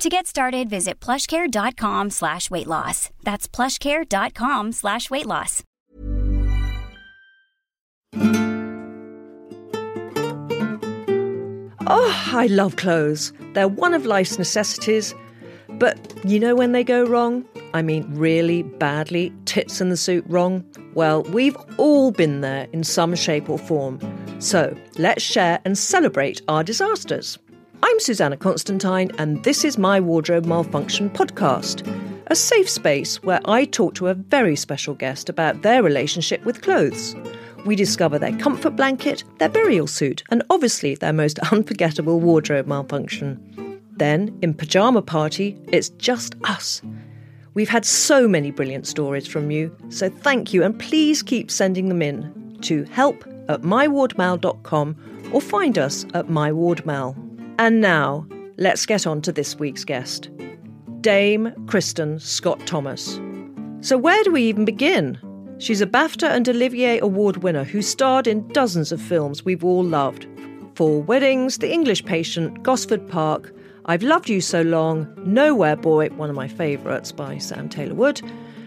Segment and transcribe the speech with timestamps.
[0.00, 3.10] To get started, visit plushcare.com slash weight loss.
[3.22, 5.62] That's plushcare.com slash weight loss.
[11.86, 13.34] Oh, I love clothes.
[13.52, 15.14] They're one of life's necessities.
[15.68, 17.44] But you know when they go wrong?
[17.74, 20.64] I mean, really badly, tits in the suit wrong?
[20.94, 24.00] Well, we've all been there in some shape or form.
[24.38, 27.38] So let's share and celebrate our disasters.
[27.82, 31.86] I'm Susannah Constantine, and this is my Wardrobe Malfunction podcast,
[32.26, 36.60] a safe space where I talk to a very special guest about their relationship with
[36.60, 37.16] clothes.
[37.64, 43.80] We discover their comfort blanket, their burial suit, and obviously their most unforgettable wardrobe malfunction.
[43.92, 46.82] Then, in Pajama Party, it's just us.
[47.54, 51.88] We've had so many brilliant stories from you, so thank you and please keep sending
[51.88, 57.29] them in to help at mywardmal.com or find us at mywardmal.
[57.60, 60.30] And now, let's get on to this week's guest
[61.02, 63.20] Dame Kristin Scott Thomas.
[63.82, 65.18] So, where do we even begin?
[65.58, 69.84] She's a BAFTA and Olivier Award winner who starred in dozens of films we've all
[69.84, 70.26] loved
[70.74, 76.30] Four Weddings, The English Patient, Gosford Park, I've Loved You So Long, Nowhere Boy, one
[76.30, 78.22] of my favourites by Sam Taylor Wood,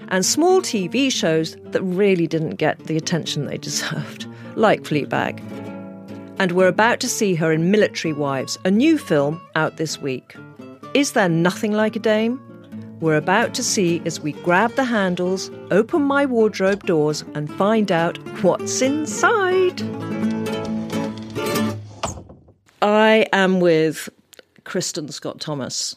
[0.09, 5.62] and small TV shows that really didn't get the attention they deserved, like Fleabag.
[6.39, 10.35] And we're about to see her in Military Wives, a new film out this week.
[10.93, 12.39] Is there nothing like a dame?
[12.99, 17.91] We're about to see as we grab the handles, open my wardrobe doors, and find
[17.91, 19.81] out what's inside.
[22.81, 24.09] I am with
[24.65, 25.95] Kristin Scott Thomas,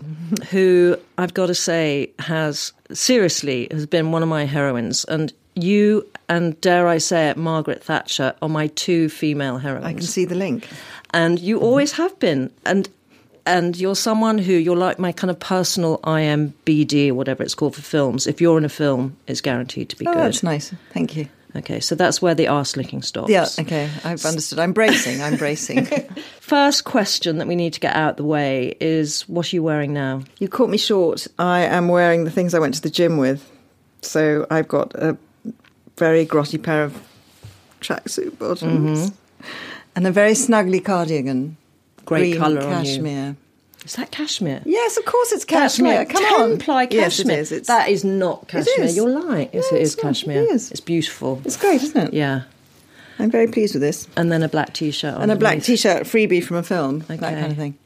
[0.50, 5.04] who I've got to say has seriously has been one of my heroines.
[5.04, 9.84] And you and dare I say it, Margaret Thatcher are my two female heroines.
[9.84, 10.68] I can see the link.
[11.12, 11.64] And you mm-hmm.
[11.64, 12.50] always have been.
[12.64, 12.88] And
[13.46, 17.76] and you're someone who you're like my kind of personal IMBD or whatever it's called
[17.76, 18.26] for films.
[18.26, 20.22] If you're in a film, it's guaranteed to be Oh, good.
[20.24, 20.74] that's nice.
[20.92, 21.28] Thank you.
[21.54, 23.30] Okay, so that's where the arse licking stops.
[23.30, 23.88] Yeah, okay.
[24.04, 24.58] I've understood.
[24.58, 25.22] I'm bracing.
[25.22, 25.86] I'm bracing.
[26.40, 29.94] First question that we need to get out the way is what are you wearing
[29.94, 30.22] now?
[30.38, 31.26] you caught me short.
[31.38, 33.50] I am wearing the things I went to the gym with.
[34.02, 35.16] So I've got a
[35.96, 37.00] very grotty pair of
[37.80, 39.12] tracksuit bottoms
[39.94, 41.56] and a very snuggly cardigan.
[42.04, 43.36] Great colour cashmere.
[43.84, 44.62] Is that cashmere?
[44.64, 45.98] Yes, of course it's cashmere.
[45.98, 46.58] like Come ten on.
[46.58, 47.00] ply cashmere.
[47.02, 47.52] Yes, it is.
[47.52, 48.84] It's, that is not cashmere.
[48.86, 48.96] is.
[48.96, 49.48] You're lying.
[49.52, 50.02] Yes, No, it is not.
[50.02, 50.42] cashmere.
[50.42, 50.70] It is.
[50.70, 51.40] It's beautiful.
[51.44, 52.14] it's great, isn't it?
[52.14, 52.42] Yeah,
[53.18, 54.08] I'm very pleased with this.
[54.16, 57.46] and then a black t-shirt And a black t-shirt freebie from a film, that kind
[57.52, 57.78] of thing.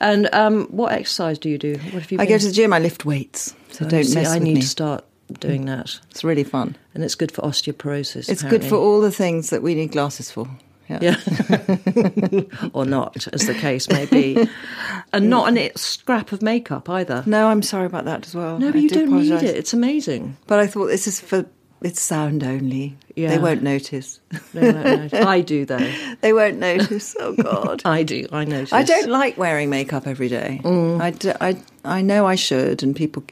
[0.00, 1.72] And um, what exercise do you do?
[1.90, 2.18] What have you?
[2.18, 2.28] I been?
[2.34, 2.72] go to the gym.
[2.72, 4.60] I lift weights, so Oh, don't see, mess I with need me.
[4.60, 5.04] to start
[5.40, 6.76] doing that, It's really fun.
[6.94, 8.28] and it's good for osteoporosis.
[8.28, 10.48] It's good for all the things that we need glasses for.
[10.88, 10.98] Yeah.
[11.02, 14.48] Yeah, or not, as the case may be,
[15.12, 17.22] and not a scrap of makeup either.
[17.26, 18.58] No, I'm sorry about that as well.
[18.58, 19.54] No, but I you do don't need it.
[19.56, 20.38] It's amazing.
[20.46, 21.44] But I thought this is for
[21.82, 22.96] it's sound only.
[23.14, 23.28] Yeah.
[23.30, 24.18] They won't notice.
[24.54, 25.20] No, no, no.
[25.28, 25.92] I do though.
[26.22, 27.14] they won't notice.
[27.20, 27.82] Oh God.
[27.84, 28.26] I do.
[28.32, 28.72] I notice.
[28.72, 30.60] I don't like wearing makeup every day.
[30.64, 31.00] Mm.
[31.02, 33.22] I, d- I, I know I should, and people,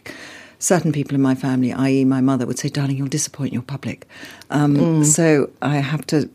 [0.59, 4.07] certain people in my family, i.e., my mother, would say, "Darling, you'll disappoint your public."
[4.51, 5.05] Um, Mm.
[5.05, 6.29] So I have to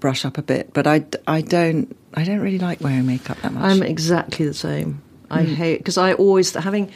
[0.00, 3.52] brush up a bit, but I, I don't I don't really like wearing makeup that
[3.52, 3.62] much.
[3.64, 5.00] I'm exactly the same.
[5.30, 5.54] I Hmm.
[5.54, 6.90] hate because I always having.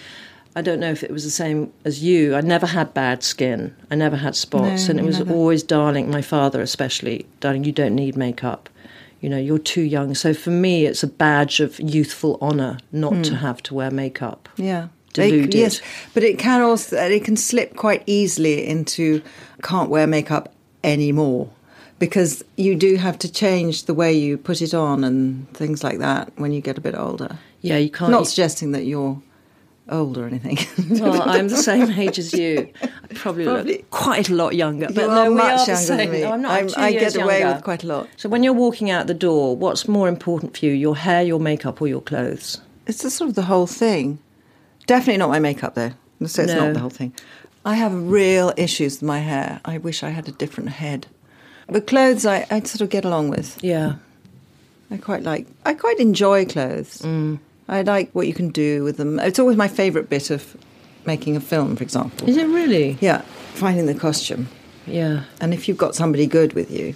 [0.56, 2.34] I don't know if it was the same as you.
[2.34, 3.72] I never had bad skin.
[3.90, 5.32] I never had spots, No, and it was neither.
[5.32, 6.10] always, darling.
[6.10, 8.68] My father, especially, darling, you don't need makeup.
[9.20, 10.14] You know, you're too young.
[10.16, 13.22] So for me, it's a badge of youthful honour not Hmm.
[13.22, 14.48] to have to wear makeup.
[14.56, 14.88] Yeah.
[15.12, 15.52] Deluded.
[15.52, 15.80] They- yes,
[16.14, 19.22] but it can also it can slip quite easily into
[19.62, 20.52] can't wear makeup
[20.84, 21.48] anymore
[21.98, 25.98] because you do have to change the way you put it on and things like
[25.98, 27.38] that when you get a bit older.
[27.60, 28.10] Yeah, you can't.
[28.10, 29.20] Not suggesting that you're
[29.90, 30.56] old or anything.
[31.00, 32.72] well, I'm the same age as you.
[32.82, 33.76] I probably, Probably.
[33.78, 34.86] look quite a lot younger.
[34.86, 35.96] But you no, we much are the younger same.
[35.98, 36.20] than me.
[36.22, 36.52] No, I'm not.
[36.52, 37.56] I'm I get away younger.
[37.56, 38.08] with quite a lot.
[38.16, 41.40] So when you're walking out the door, what's more important for you, your hair, your
[41.40, 42.60] makeup, or your clothes?
[42.86, 44.20] It's sort of the whole thing.
[44.90, 45.92] Definitely not my makeup though.
[46.26, 46.64] So it's No.
[46.64, 47.12] not the whole thing.
[47.64, 49.60] I have real issues with my hair.
[49.64, 51.06] I wish I had a different head.
[51.68, 53.56] But clothes, I, I sort of get along with.
[53.62, 53.94] Yeah.
[54.90, 55.46] I quite like.
[55.64, 57.02] I quite enjoy clothes.
[57.02, 57.38] Mm.
[57.68, 59.20] I like what you can do with them.
[59.20, 60.56] It's always my favourite bit of
[61.06, 62.28] making a film, for example.
[62.28, 62.98] Is it really?
[63.00, 63.20] Yeah,
[63.54, 64.48] finding the costume.
[64.88, 65.22] Yeah.
[65.40, 66.94] And if you've got somebody good with you,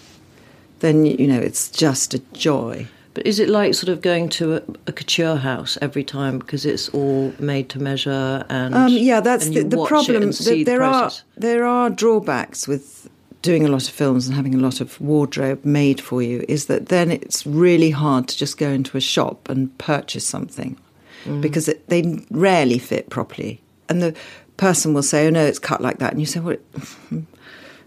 [0.81, 2.89] then you know it's just a joy.
[3.15, 6.67] But is it like sort of going to a, a couture house every time because
[6.67, 10.23] it's all made to measure and Um, yeah, that's the, the problem.
[10.23, 13.09] and that see the there are there are drawbacks with
[13.43, 16.45] doing a lot of films and having a lot of wardrobe made for you.
[16.49, 20.77] Is that then it's really hard to just go into a shop and purchase something
[21.25, 21.41] Mm.
[21.41, 23.59] because it, they rarely fit properly,
[23.89, 24.13] and the
[24.59, 26.57] person will say, "Oh no, it's cut like that," and you say, "Well."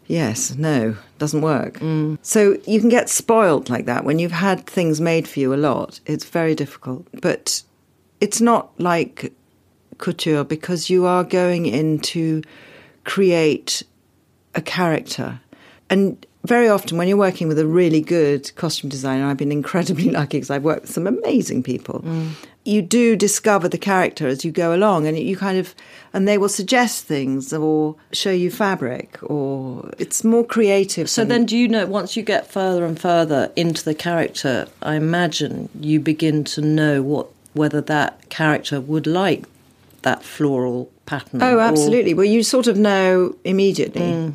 [0.07, 1.79] Yes, no, doesn't work.
[1.79, 2.17] Mm.
[2.21, 5.55] So you can get spoiled like that when you've had things made for you a
[5.55, 5.99] lot.
[6.05, 7.05] It's very difficult.
[7.21, 7.61] But
[8.21, 9.33] it's not like
[9.97, 12.41] couture because you are going in to
[13.03, 13.83] create
[14.55, 15.41] a character.
[15.89, 20.09] And very often, when you're working with a really good costume designer, I've been incredibly
[20.09, 22.01] lucky because I've worked with some amazing people.
[22.01, 22.29] Mm.
[22.67, 25.73] You do discover the character as you go along, and you kind of,
[26.13, 31.09] and they will suggest things or show you fabric, or it's more creative.
[31.09, 34.67] So then, do you know once you get further and further into the character?
[34.81, 39.45] I imagine you begin to know what whether that character would like
[40.01, 41.41] that floral pattern.
[41.41, 42.13] Oh, or- absolutely.
[42.13, 44.33] Well, you sort of know immediately.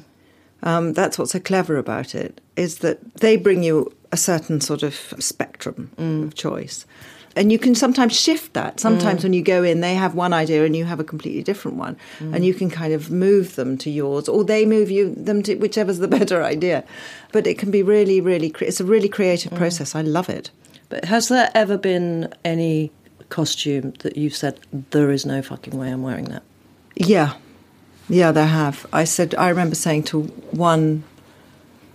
[0.62, 4.82] Um, that's what's so clever about it is that they bring you a certain sort
[4.82, 6.86] of spectrum of choice.
[7.34, 8.78] And you can sometimes shift that.
[8.80, 9.24] Sometimes mm.
[9.24, 11.96] when you go in, they have one idea and you have a completely different one,
[12.20, 12.44] and mm.
[12.44, 15.98] you can kind of move them to yours, or they move you them to whichever's
[15.98, 16.84] the better idea.
[17.32, 18.50] But it can be really, really.
[18.50, 19.56] Cre- it's a really creative mm.
[19.56, 19.94] process.
[19.94, 20.50] I love it.
[20.88, 22.92] But has there ever been any
[23.30, 26.42] costume that you've said there is no fucking way I'm wearing that?
[26.96, 27.34] Yeah,
[28.08, 28.84] yeah, there have.
[28.92, 31.04] I said, I remember saying to one,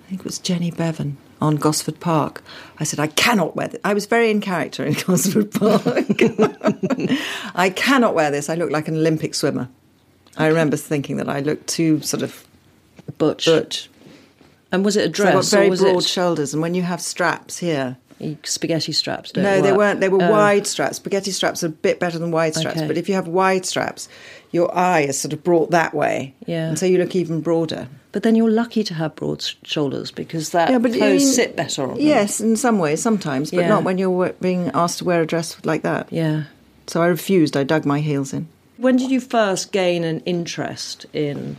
[0.05, 2.43] I think it was Jenny Beavan on Gosford Park,
[2.79, 3.79] I said, I cannot wear this.
[3.83, 5.83] I was very in character in Gosford Park.
[7.55, 8.49] I cannot wear this.
[8.49, 9.69] I look like an Olympic swimmer.
[10.37, 12.45] I remember thinking that I looked too sort of
[13.17, 13.45] Butch.
[13.45, 13.89] butch.
[14.71, 16.61] And was it a So dress I've got very or was broad it shoulders, and
[16.61, 17.97] when you have straps here,
[18.43, 19.31] spaghetti straps?
[19.31, 19.99] Don't no, they weren't.
[19.99, 20.31] They were Oh.
[20.31, 20.97] wide straps.
[20.97, 22.77] Spaghetti straps are a bit better than wide straps.
[22.77, 22.87] Okay.
[22.87, 24.09] But if you have wide straps,
[24.51, 26.33] your eye is sort of brought that way.
[26.45, 26.67] Yeah.
[26.67, 27.87] And so you look even broader.
[28.13, 31.33] But then you're lucky to have broad shoulders because that Yeah, but I clothes mean,
[31.33, 31.99] sit better on them.
[31.99, 33.67] Yes, in some ways, sometimes, but Yeah.
[33.69, 36.07] not when you're being asked to wear a dress like that.
[36.09, 36.43] Yeah.
[36.87, 37.55] So I refused.
[37.57, 38.47] I dug my heels in.
[38.77, 41.57] When did you first gain an interest in?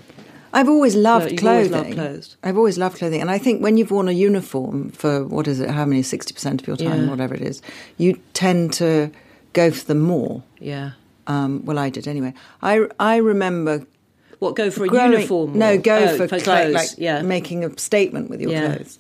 [0.53, 1.75] I've always loved Well, clothing.
[1.75, 2.37] always loved clothes.
[2.43, 5.61] I've always loved clothing, and I think when you've worn a uniform for what is
[5.61, 5.71] it?
[5.71, 6.03] How many?
[6.03, 7.11] Sixty percent of your time, Yeah.
[7.11, 7.61] whatever it is,
[7.99, 9.11] you tend to
[9.53, 10.43] go for them more.
[10.59, 10.91] Yeah.
[11.27, 12.33] Um, well, I did anyway.
[12.63, 13.87] I I remember
[14.39, 15.59] What go for a growing- uniform?
[15.59, 16.43] No, or- go oh, for, clothes.
[16.45, 16.75] clothes.
[16.75, 17.23] Like yeah.
[17.23, 18.75] making a statement with your Yeah.
[18.77, 18.99] clothes.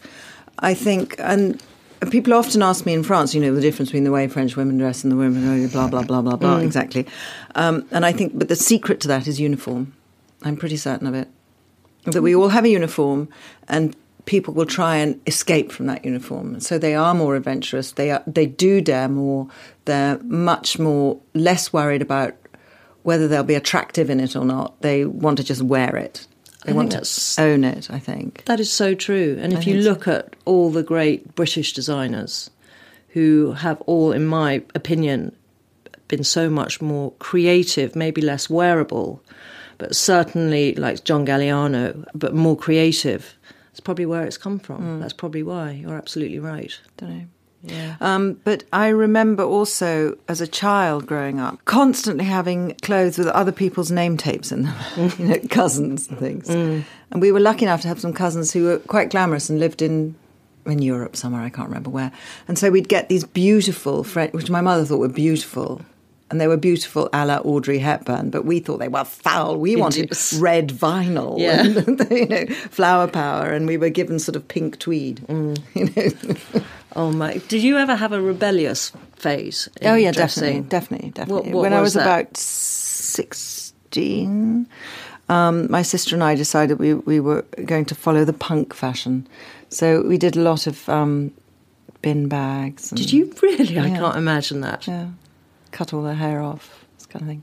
[0.59, 1.63] I think, and
[2.11, 4.77] people often ask me in France, you know, the difference between the way French women
[4.77, 6.41] dress and the women blah blah blah blah Mm.
[6.41, 6.59] blah.
[6.59, 7.07] Exactly.
[7.55, 9.93] Um, and I think, but the secret to that is uniform.
[10.43, 11.29] I'm pretty certain of it.
[12.05, 13.29] That we all have a uniform,
[13.69, 16.61] and people will try and escape from that uniform.
[16.61, 17.93] So they are more adventurous.
[17.93, 18.23] They are.
[18.27, 19.49] They do dare more.
[19.85, 22.35] They're much more less worried about
[23.03, 24.81] whether they'll be attractive in it or not.
[24.83, 26.27] They want to just wear it.
[26.65, 27.91] They I want to own it.
[27.91, 28.45] I think.
[28.45, 29.39] That is so true.
[29.41, 29.91] And if you think so.
[29.91, 32.51] look at all the great British designers
[33.09, 35.35] who have all, in my opinion,
[36.09, 39.23] been so much more creative, maybe less wearable,
[39.79, 43.37] but certainly like John Galliano, but more creative.
[43.71, 44.83] That's probably where it's come from.
[44.83, 45.01] Mm.
[45.01, 45.71] That's probably why.
[45.73, 46.79] You're absolutely right.
[46.97, 47.25] Don't know.
[47.63, 47.97] Yeah.
[48.01, 53.53] Um, but I remember also as a child growing up, constantly having clothes with other
[53.53, 54.77] people's name tapes in them,
[55.19, 56.49] you know, cousins and things.
[56.49, 56.85] And
[57.21, 60.15] we were lucky enough to have some cousins who were quite glamorous and lived in
[60.67, 62.13] in Europe somewhere, I can't remember where.
[62.47, 65.81] And so we'd get these beautiful French, which my mother thought were beautiful.
[66.31, 69.57] And they were beautiful a la Audrey Hepburn, but we thought they were foul.
[69.57, 71.65] We wanted red vinyl Yeah.
[71.65, 75.23] and you know, flower power, and we were given sort of pink tweed.
[75.29, 75.55] You
[75.97, 76.11] know?
[76.97, 77.39] Oh my!
[77.49, 79.69] Did you ever have a rebellious phase?
[79.83, 80.65] Oh yeah, dressing?
[80.65, 81.53] definitely, definitely, definitely.
[81.53, 82.07] What- what when I was was that?
[82.07, 84.67] about sixteen,
[85.29, 89.27] um, my sister and I decided we we were going to follow the punk fashion,
[89.69, 91.33] so we did a lot of um,
[92.03, 92.91] bin bags.
[92.93, 93.79] And, Did you really?
[93.79, 94.87] I can't imagine that.
[94.87, 95.09] Yeah,
[95.79, 97.43] cut all their hair off, this kind of thing.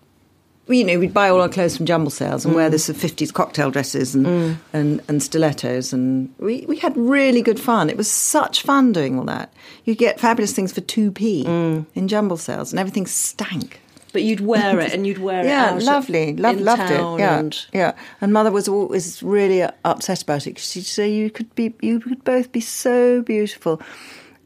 [0.67, 2.71] Well, you know, we'd buy all our clothes from jumble sales and wear mm.
[2.71, 4.57] this fifties cocktail dresses and, mm.
[4.73, 7.89] and and stilettos, and we we had really good fun.
[7.89, 9.53] It was such fun doing all that.
[9.85, 11.85] You get fabulous things for two p mm.
[11.93, 13.79] in jumble sales, and everything stank.
[14.11, 15.45] But you'd wear it, and you'd wear it.
[15.55, 17.19] Yeah, lovely, Love, in loved it.
[17.19, 17.93] Yeah, and yeah.
[18.19, 21.99] And mother was always really upset about it because she'd say you could be, you
[21.99, 23.81] could both be so beautiful,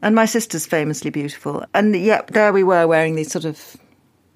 [0.02, 3.76] and my sister's famously beautiful, and yet there we were wearing these sort of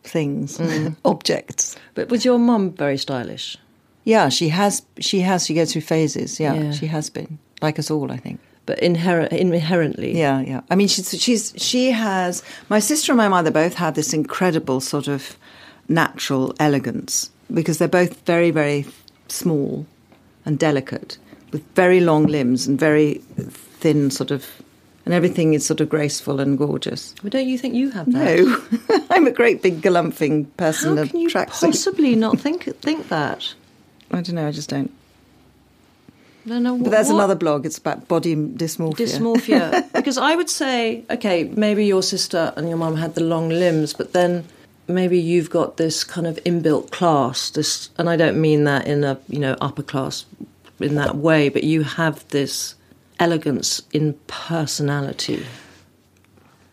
[0.02, 0.96] things, mm.
[1.04, 1.76] objects.
[1.94, 3.56] But was your mum very stylish?
[4.04, 4.82] Yeah, she has.
[5.00, 5.46] She has.
[5.46, 6.38] She goes through phases.
[6.38, 6.72] Yeah, Yeah.
[6.72, 8.12] she has been like us all.
[8.12, 8.40] I think.
[8.66, 10.60] But inher- inherently, Yeah, yeah.
[10.70, 12.42] I mean, she's she's she has.
[12.68, 15.36] My sister and my mother both have this incredible sort of
[15.88, 18.86] natural elegance because they're both very very
[19.28, 19.86] small
[20.46, 21.18] and delicate
[21.52, 23.14] with very long limbs and very
[23.80, 24.46] thin sort of,
[25.04, 27.14] and everything is sort of graceful and gorgeous.
[27.22, 28.38] But don't you think you have that?
[28.38, 30.96] No, I'm a great big galumphing person.
[30.96, 33.54] How can you possibly not think think that?
[34.10, 34.46] I don't know.
[34.46, 34.90] I just don't.
[36.46, 36.78] No, no.
[36.78, 37.66] But there's what- another blog.
[37.66, 38.96] It's about body dysmorphia.
[38.96, 39.92] dysmorphia.
[39.92, 43.94] because I would say, okay, maybe your sister and your mum had the long limbs,
[43.94, 44.44] but then
[44.86, 47.50] maybe you've got this kind of inbuilt class.
[47.50, 50.26] This, and I don't mean that in a you know upper class
[50.80, 52.74] in that way, but you have this
[53.18, 55.44] elegance in personality.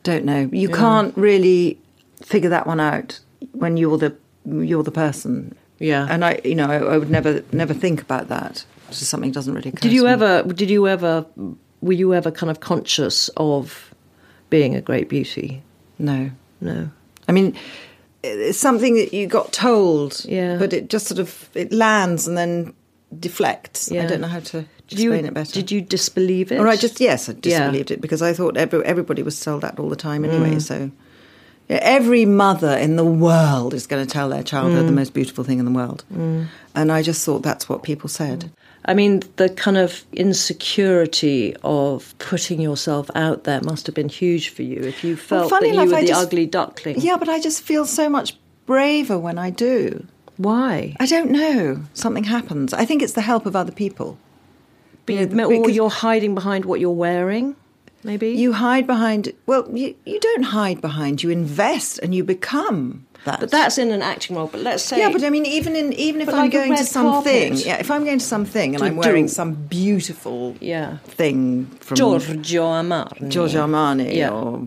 [0.03, 0.49] don't know.
[0.51, 1.79] You can't really
[2.23, 3.19] figure that one out
[3.53, 5.55] when you're the you're the person.
[5.79, 6.07] Yeah.
[6.09, 8.65] And I, you know, I, I would never never think about that.
[8.89, 9.71] Just something doesn't really.
[9.71, 10.43] Did you ever?
[10.43, 11.25] Did you ever?
[11.81, 13.93] Were you ever kind of conscious of
[14.49, 15.63] being a great beauty?
[15.97, 16.31] No.
[16.59, 16.91] No.
[17.27, 17.55] I mean,
[18.23, 20.23] it's something that you got told.
[20.25, 20.57] Yeah.
[20.57, 22.73] But it just sort of it lands and then
[23.19, 23.91] deflects.
[23.91, 25.11] I don't know how to Did you?
[25.11, 25.51] explain it better.
[25.53, 26.59] Did you disbelieve it?
[26.59, 27.39] Or I just yes, I Yeah.
[27.41, 30.29] disbelieved it because I thought every, everybody was told that all the time Mm.
[30.33, 30.59] anyway.
[30.59, 30.91] So
[31.69, 34.75] yeah, every mother in the world is going to tell their child Mm.
[34.75, 36.03] they're the most beautiful thing in the world,
[36.75, 38.49] and I just thought that's what people said.
[38.83, 44.49] I mean, the kind of insecurity of putting yourself out there must have been huge
[44.49, 46.99] for you if you felt funny that you were I the just- ugly duckling.
[46.99, 50.05] Yeah, but I just feel so much braver when I do.
[50.41, 50.95] Why?
[50.99, 51.83] I don't know.
[51.93, 52.73] Something happens.
[52.73, 54.17] I think it's the help of other people.
[55.07, 57.55] You know, or you're hiding behind what you're wearing,
[58.03, 58.29] maybe?
[58.29, 59.33] You hide behind.
[59.45, 61.21] Well, you, you don't hide behind.
[61.21, 63.41] You invest and you become that.
[63.41, 64.47] but that's in an acting role.
[64.47, 64.99] But let's say.
[64.99, 67.65] Yeah, but I mean, even in even if I'm like going to something, carpet.
[67.65, 69.33] yeah, if I'm going to something and To I'm wearing do.
[69.33, 70.97] some beautiful Yeah.
[70.99, 73.29] thing from Giorgio Armani.
[73.29, 74.29] Giorgio Armani Yeah.
[74.29, 74.65] or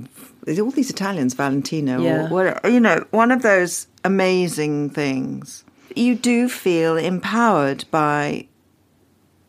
[0.60, 2.28] all these Italians, Valentino, Yeah.
[2.30, 5.63] or you know, one of those amazing things.
[5.94, 8.46] You do feel empowered by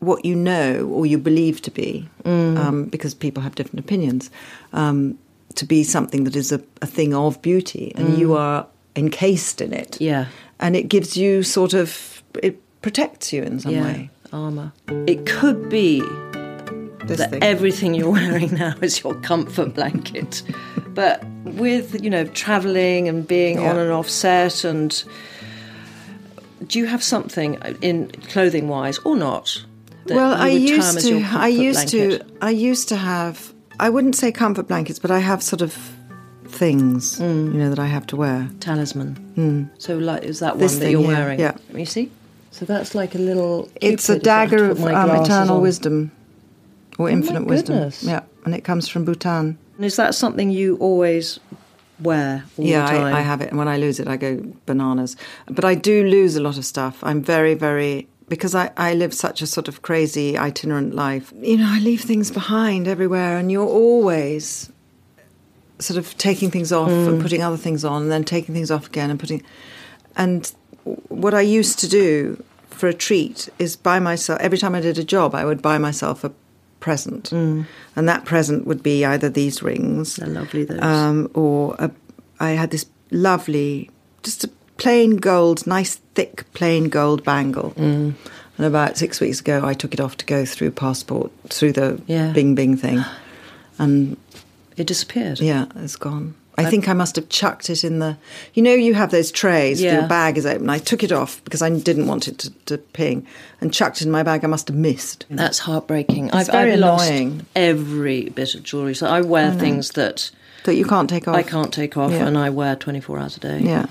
[0.00, 2.56] what you know or you believe to be, Mm.
[2.58, 4.30] um, because people have different opinions,
[4.72, 5.18] um,
[5.54, 9.72] to be something that is a, a thing of beauty, and you are encased in
[9.72, 9.92] it.
[9.92, 10.00] Mm.
[10.00, 10.26] Yeah.
[10.58, 13.82] and it gives you sort of it protects you in some yeah.
[13.84, 14.10] way.
[14.32, 14.72] Armour.
[15.06, 16.00] It could be
[17.06, 17.42] This that thing.
[17.42, 20.42] everything you're wearing now is your comfort blanket.
[20.94, 23.70] but with, you know, travelling and being Yeah.
[23.70, 25.04] on and off set and
[26.68, 29.64] do you have something in clothing wise or not?
[30.06, 31.22] that well, you I used to.
[31.24, 32.18] I used blanket?
[32.28, 32.34] to.
[32.40, 33.52] I used to have.
[33.80, 35.72] I wouldn't say comfort blankets, but I have sort of
[36.48, 37.52] things, Mm.
[37.52, 38.48] you know, that I have to wear.
[38.60, 39.70] talisman.
[39.78, 41.40] So, like, is that This one that you're wearing?
[41.40, 41.56] yeah.
[41.74, 42.10] You see?
[42.52, 43.68] So that's like a little.
[43.80, 45.62] It's a Cupid, if I have to dagger of um, eternal on.
[45.62, 46.10] wisdom,
[46.98, 47.90] or infinite wisdom.
[48.00, 49.58] Yeah, and it comes from Bhutan.
[49.76, 51.38] And is that something you always
[52.00, 53.14] wear all yeah, the time?
[53.14, 55.16] I, I have it, and when I lose it, I go bananas.
[55.46, 56.98] But I do lose a lot of stuff.
[57.02, 61.32] I'm very, very because I, I live such a sort of crazy itinerant life.
[61.40, 64.70] You know, I leave things behind everywhere, and you're always
[65.78, 67.08] sort of taking things off Mm.
[67.08, 69.42] and putting other things on, and then taking things off again and putting.
[70.16, 70.50] And
[71.08, 74.98] what I used to do for a treat is buy myself every time I did
[74.98, 76.32] a job, I would buy myself a
[76.80, 77.66] present, and
[78.08, 80.18] that present would be either these rings, Mm.
[80.18, 80.80] They're lovely, those.
[80.82, 81.90] um, or a,
[82.40, 83.90] I had this lovely,
[84.22, 87.70] just a plain gold, nice thick plain gold bangle.
[87.76, 88.14] Mm.
[88.58, 92.00] And about six weeks ago, I took it off to go through passport through the
[92.06, 92.32] Yeah.
[92.32, 93.04] Bing Bing thing,
[93.78, 94.16] and
[94.76, 95.40] It disappeared.
[95.40, 96.34] yeah, it's gone.
[96.58, 98.16] I think I must have chucked it in the.
[98.54, 99.80] You know, you have those trays.
[99.80, 100.00] Yeah.
[100.00, 100.70] Your bag is open.
[100.70, 103.26] I took it off because I didn't want it to, to ping,
[103.60, 104.44] and chucked it in my bag.
[104.44, 105.26] I must have missed.
[105.30, 105.36] Mm.
[105.36, 106.30] That's heartbreaking.
[106.32, 107.46] I've, very I've lost annoying.
[107.54, 108.94] every bit of jewellery.
[108.94, 110.30] So I wear things that
[110.64, 111.36] That you can't take off.
[111.36, 112.26] I can't take off, Yeah.
[112.26, 113.60] and I wear 24 hours a day.
[113.60, 113.86] Yeah.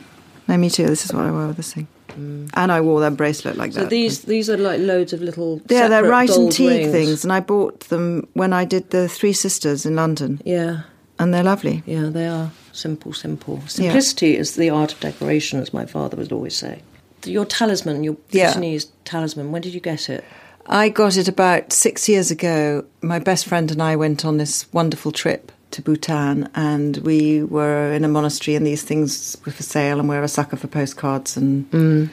[0.48, 0.86] No, me too.
[0.88, 1.88] This is what I wear with this thing.
[2.10, 2.50] Mm.
[2.54, 3.86] And I wore that bracelet like So that.
[3.86, 6.92] So these these are like loads of little Yeah, they're right and teak rings.
[6.92, 10.82] things, and I bought them when I did the Three Sisters in London, Yeah,
[11.20, 11.84] and they're lovely.
[11.86, 13.62] yeah, they are simple, simple.
[13.68, 16.82] Simplicity is the art of decoration, as my father would always say.
[17.26, 18.48] Your talisman, your Yeah.
[18.54, 19.52] Bhutanese talisman.
[19.52, 20.24] When did you get it?
[20.68, 22.86] I got it about six years ago.
[23.02, 27.92] My best friend and I went on this wonderful trip to Bhutan, and we were
[27.94, 31.38] in a monastery, and these things were for sale, and we're a sucker for postcards
[31.38, 32.10] and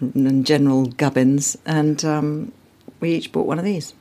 [0.00, 2.52] and general gubbins, and um,
[3.00, 3.94] we each bought one of these.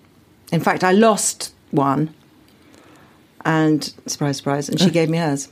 [0.51, 2.13] In fact, I lost one,
[3.45, 4.89] and surprise, surprise, and she uh.
[4.89, 5.49] gave me hers.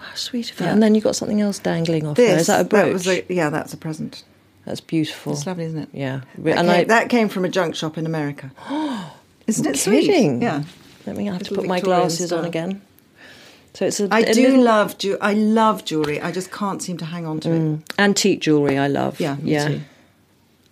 [0.00, 0.66] Oh, sweet of her.
[0.66, 0.72] Yeah.
[0.72, 2.32] And then you got something else dangling off there.
[2.32, 2.92] This Is that a brooch?
[2.92, 4.24] was a, yeah, that's a present.
[4.64, 5.32] That's beautiful.
[5.32, 5.88] It's lovely, isn't it?
[5.92, 6.22] Yeah.
[6.38, 8.50] That, and came, I, that came from a junk shop in America.
[9.46, 10.06] Isn't You're it sweet?
[10.06, 10.42] kidding?
[10.42, 10.64] Yeah.
[11.06, 12.82] Let me have to put my Victorian glasses on again.
[13.74, 16.20] So it's a, I a do little- love ju- I love jewelry.
[16.20, 17.60] I just can't seem to hang on to it.
[17.60, 17.82] Mm.
[17.98, 18.76] antique jewelry.
[18.76, 19.20] I love.
[19.20, 19.68] Yeah, yeah.
[19.68, 19.80] too.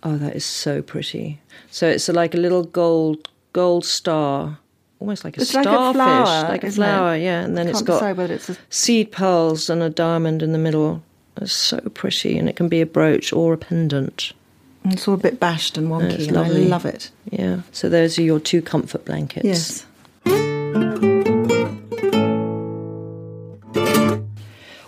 [0.03, 1.39] Oh, that is so pretty.
[1.71, 4.57] So it's like a little gold gold star,
[4.99, 7.15] almost like a It's like a starfish, flower, like a flower.
[7.15, 10.57] Yeah, and then I it's got it's a- seed pearls and a diamond in the
[10.57, 11.03] middle.
[11.37, 14.31] It's so pretty, and it can be a brooch or a pendant.
[14.85, 17.09] It's all a bit bashed and wonky, It's and I love it.
[17.31, 17.61] Yeah.
[17.71, 19.45] So those are your two comfort blankets.
[19.45, 19.85] Yes.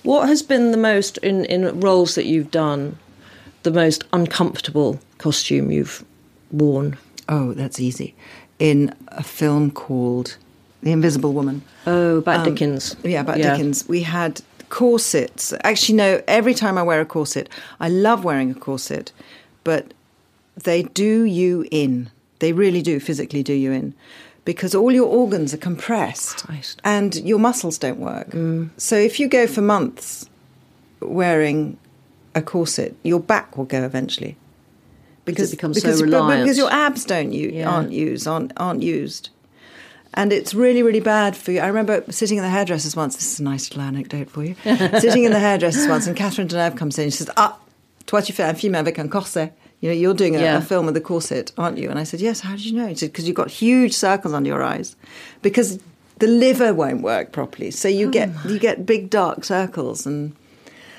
[0.03, 2.97] What has been the most in in roles that you've done,
[3.63, 6.05] the most uncomfortable costume you've
[6.51, 6.97] worn?
[7.27, 8.15] Oh, that's easy.
[8.59, 10.37] In a film called
[10.81, 11.61] The Invisible Woman.
[11.85, 12.95] Oh, about Um, Dickens.
[13.03, 13.87] Yeah, about Dickens.
[13.87, 15.53] We had corsets.
[15.63, 17.49] Actually, no, every time I wear a corset,
[17.79, 19.11] I love wearing a corset,
[19.63, 19.93] but
[20.63, 22.09] they do you in.
[22.39, 23.93] They really do physically do you in.
[24.43, 26.81] Because all your organs are compressed Christ.
[26.83, 28.29] and your muscles don't work.
[28.77, 30.25] So if you go for months
[31.01, 31.77] wearing
[32.33, 34.35] a corset, your back will go eventually.
[35.27, 36.43] Because it becomes so reliant.
[36.43, 37.69] Because your abs don't you Yeah.
[37.69, 39.29] aren't used aren't aren't used
[40.13, 41.59] and it's really really bad for you.
[41.59, 43.15] I remember sitting in the hairdressers once.
[43.15, 44.55] This is a nice little anecdote for you.
[44.99, 47.03] sitting in the hairdressers once, and Catherine Deneuve comes in.
[47.05, 47.57] and She says, "Ah,
[48.07, 50.57] toi tu fais un film avec un corset." You know, you're doing a, Yeah.
[50.57, 51.89] a film with a corset, aren't you?
[51.91, 52.87] And I said, "Yes." How did you know?
[52.89, 54.95] She said, "Because you've got huge circles under your eyes,
[55.43, 55.77] because
[56.17, 60.31] the liver won't work properly, so you get you get big dark circles and."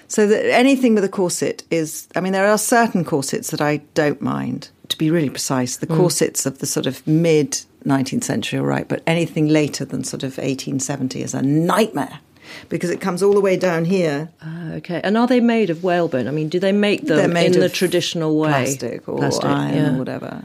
[0.08, 3.78] So that anything with a corset is, I mean, there are certain corsets that I
[3.94, 4.70] don't mind.
[4.88, 8.88] To be really precise, the corsets of the sort of mid 19th century, all right,
[8.88, 12.20] but anything later than sort of 1870 is a nightmare
[12.68, 14.30] because it comes all the way down here.
[14.42, 15.00] Ah, okay.
[15.04, 16.26] And are they made of whalebone?
[16.26, 18.48] I mean, do they make them in the traditional way?
[18.48, 19.94] plastic or Plastic, iron yeah.
[19.94, 20.44] or whatever.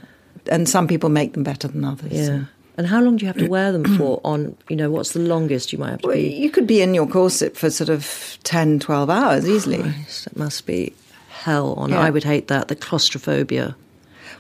[0.51, 2.11] And some people make them better than others.
[2.11, 2.43] Yeah.
[2.77, 4.19] And how long do you have to wear them for?
[4.23, 6.33] On you know, what's the longest you might have to Well, be?
[6.33, 9.81] you could be in your corset for sort of 10, 12 hours easily.
[9.81, 10.93] Christ, It must be
[11.29, 11.89] hell on.
[11.89, 11.99] Yeah.
[11.99, 12.67] I would hate that.
[12.67, 13.75] The claustrophobia.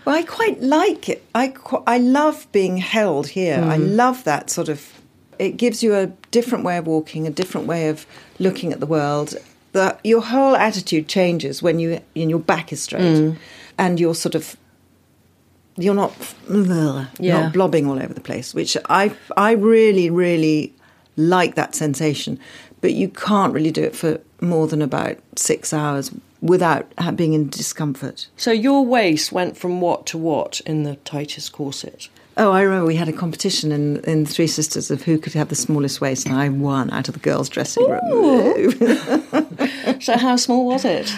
[0.05, 1.23] Well, I quite like it.
[1.33, 3.61] I qu- I love being held here.
[3.63, 3.95] I mm.
[3.95, 5.01] love that sort of.
[5.39, 8.05] It gives you a different way of walking, a different way of
[8.39, 9.35] looking at the world.
[9.71, 13.37] The, your whole attitude changes when you and your back is straight, mm.
[13.77, 14.57] and you're sort of.
[15.77, 16.13] You're not,
[16.49, 16.65] you're
[17.19, 17.41] Yeah.
[17.43, 20.73] not blobbing all over the place, which I I really really
[21.17, 22.39] like that sensation,
[22.81, 27.49] but you can't really do it for more than about six hours without being in
[27.49, 28.27] discomfort.
[28.37, 32.09] So your waist went from what to what in the tightest corset?
[32.35, 35.49] Oh, I remember we had a competition in, in Three Sisters of who could have
[35.49, 38.73] the smallest waist, and I won out of the girls' dressing room.
[40.01, 41.13] So how small was it?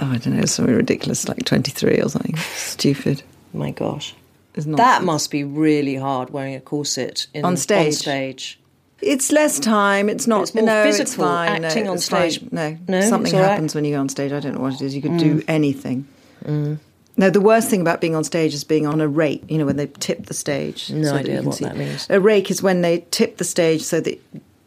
[0.00, 2.34] oh, I don't know, something ridiculous, like 23 or something.
[2.56, 3.22] Stupid.
[3.54, 4.14] My gosh.
[4.54, 7.86] That must be really hard wearing a corset in, On stage.
[7.86, 8.60] On stage.
[9.00, 10.08] It's less time.
[10.08, 10.42] It's not.
[10.44, 11.62] It's more no, it's physical, fine.
[11.62, 12.30] no, acting on it's fine.
[12.30, 12.52] stage.
[12.52, 13.42] No, No, something it's right?
[13.42, 13.48] Mm.
[13.48, 14.32] happens when you go on stage.
[14.32, 14.94] I don't know what it is.
[14.94, 16.06] You could do anything.
[17.16, 19.42] No, the worst thing about being on stage is being on a rake.
[19.48, 20.90] You know, when they tip the stage.
[20.90, 21.64] No that idea what see.
[21.64, 22.06] that means.
[22.10, 24.20] A rake is when they tip the stage so that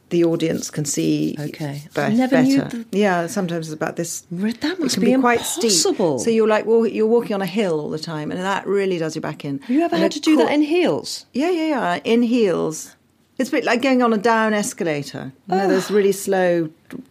[0.10, 1.36] the audience can see.
[1.40, 1.84] Okay.
[1.94, 2.78] be- I never knew better.
[2.90, 4.24] the- Yeah, sometimes it's about this.
[4.32, 5.66] That must it can be be, quite steep.
[5.72, 6.20] impossible.
[6.20, 8.98] So you're like, well, you're walking on a hill all the time, and that really
[8.98, 9.60] does your back in.
[9.60, 11.26] Have you ever And had to do cor- that in heels?
[11.34, 12.00] yeah, yeah, yeah.
[12.04, 12.96] In heels.
[13.38, 15.32] It's a bit like going on a down escalator.
[15.48, 16.70] You know, those really slow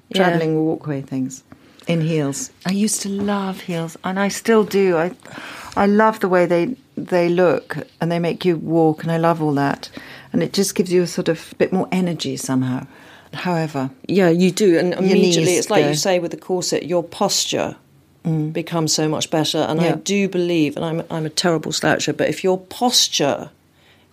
[0.08, 0.16] Yeah.
[0.16, 1.42] travelling walkway things.
[1.86, 2.50] In heels.
[2.64, 4.96] I used to love heels, and I still do.
[4.96, 5.12] I,
[5.76, 9.40] I love the way they they look, and they make you walk, and I love
[9.42, 9.88] all that.
[10.36, 12.86] And it just gives you a sort of bit more energy somehow.
[13.32, 15.88] However, Yeah, you do, and immediately it's like go.
[15.88, 17.76] you say with the corset, your posture
[18.52, 19.58] becomes so much better.
[19.58, 20.04] And I Mm.
[20.04, 23.48] Do believe, and I'm I'm a terrible sloucher, but if your posture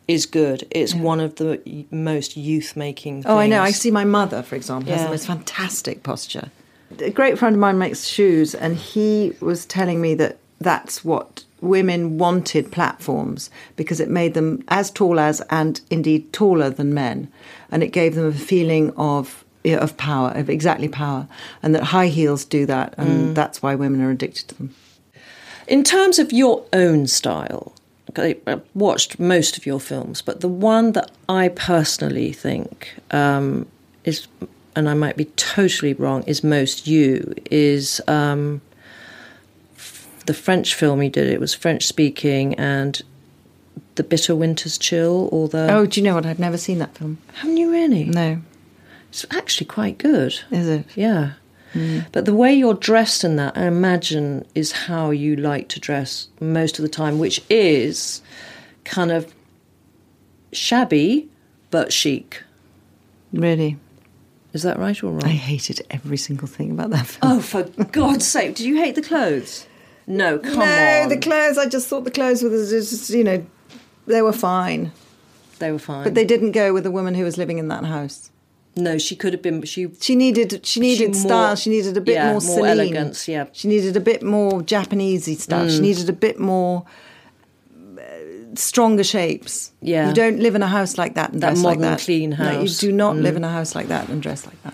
[0.07, 1.59] is good, it's one of the
[1.91, 3.23] most youth making.
[3.25, 3.61] Oh, I know.
[3.61, 5.05] I see my mother, for example, has Yeah.
[5.07, 6.49] the most fantastic posture.
[6.99, 11.43] A great friend of mine makes shoes, and he was telling me that that's what
[11.63, 17.31] women wanted platforms because it made them as tall as and indeed taller than men,
[17.71, 21.27] and it gave them a feeling of yeah, of power, of exactly power,
[21.61, 24.75] and that high heels do that, and that's why women are addicted to them.
[25.67, 27.73] In terms of your own style,
[28.17, 33.65] I've watched most of your films, but the one that I personally think um,
[34.03, 34.27] is,
[34.75, 38.61] and I might be totally wrong, is most you, is um,
[40.25, 41.27] the French film you did.
[41.27, 43.01] It was French speaking and
[43.95, 45.71] The Bitter Winter's Chill, or the.
[45.71, 46.25] Oh, do you know what?
[46.25, 47.17] I've never seen that film.
[47.35, 48.05] Haven't you really?
[48.05, 48.41] No,
[49.09, 50.39] It's actually quite good.
[50.51, 50.85] is it?
[50.95, 51.33] Yeah.
[51.73, 51.99] Hmm.
[52.11, 56.27] But the way you're dressed in that, I imagine, is how you like to dress
[56.39, 58.21] most of the time, which is
[58.83, 59.33] kind of
[60.51, 61.29] shabby
[61.71, 62.43] but chic.
[63.31, 63.77] Really.
[64.53, 65.23] Is that right or wrong?
[65.23, 67.31] I hated every single thing about that film.
[67.33, 68.55] Oh, for God's sake!
[68.55, 69.65] Did you hate the clothes?
[70.07, 71.09] No, come no, on.
[71.09, 73.45] the clothes, I just thought the clothes were just, you know,
[74.05, 74.91] they were fine.
[75.59, 76.03] they were fine.
[76.03, 78.29] But they didn't go with the woman who was living in that house.
[78.75, 79.61] no, she could have been.
[79.63, 81.47] She She needed she needed She style.
[81.49, 83.45] more- she needed a bit yeah, more more elegance, yeah.
[83.53, 85.67] She needed a bit more Japanesey stuff.
[85.67, 85.75] Mm.
[85.75, 86.83] She needed a bit more
[87.97, 88.01] uh,
[88.55, 89.71] stronger shapes.
[89.81, 90.07] Yeah.
[90.09, 91.99] You don't live in a house like that and That dress like modern, that.
[92.01, 92.53] clean house.
[92.53, 93.21] No, you do not Mm.
[93.21, 94.73] live in a house like that and dress like that.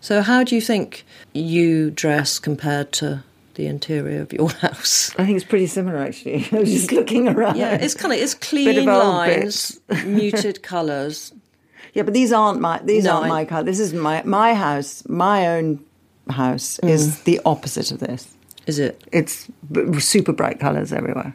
[0.00, 5.10] So, how do you think you dress compared to the interior of your house?
[5.18, 6.46] I think it's pretty similar actually.
[6.52, 7.56] I was just looking around.
[7.56, 11.32] Yeah, it's kind of it's clean lines, muted colours.
[11.94, 13.64] Yeah, but these aren't my these No, aren't I- my colour.
[13.64, 15.02] This is my my house.
[15.08, 15.80] My own
[16.30, 16.88] house Mm.
[16.90, 18.28] is the opposite of this.
[18.66, 19.00] Is it?
[19.12, 19.48] It's
[20.00, 21.34] super bright colours everywhere.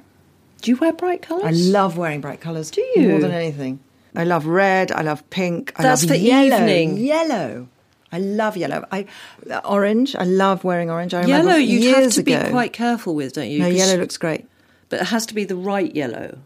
[0.62, 1.46] Do you wear bright colours?
[1.46, 2.70] I love wearing bright colours.
[2.70, 3.08] Do you?
[3.10, 3.80] More than anything.
[4.16, 4.92] I love red.
[4.92, 5.72] I love pink.
[5.78, 6.58] I That's love for yellow.
[6.58, 6.98] evening.
[6.98, 7.68] Yellow.
[8.12, 8.86] I love yellow.
[8.92, 9.06] I
[9.66, 10.16] orange.
[10.16, 11.14] I love wearing orange.
[11.14, 11.60] I remember yellow.
[11.60, 13.60] You'd have to be ago- quite careful with, don't you?
[13.60, 14.46] No, yellow looks great.
[14.90, 16.38] but it has to be the right yellow.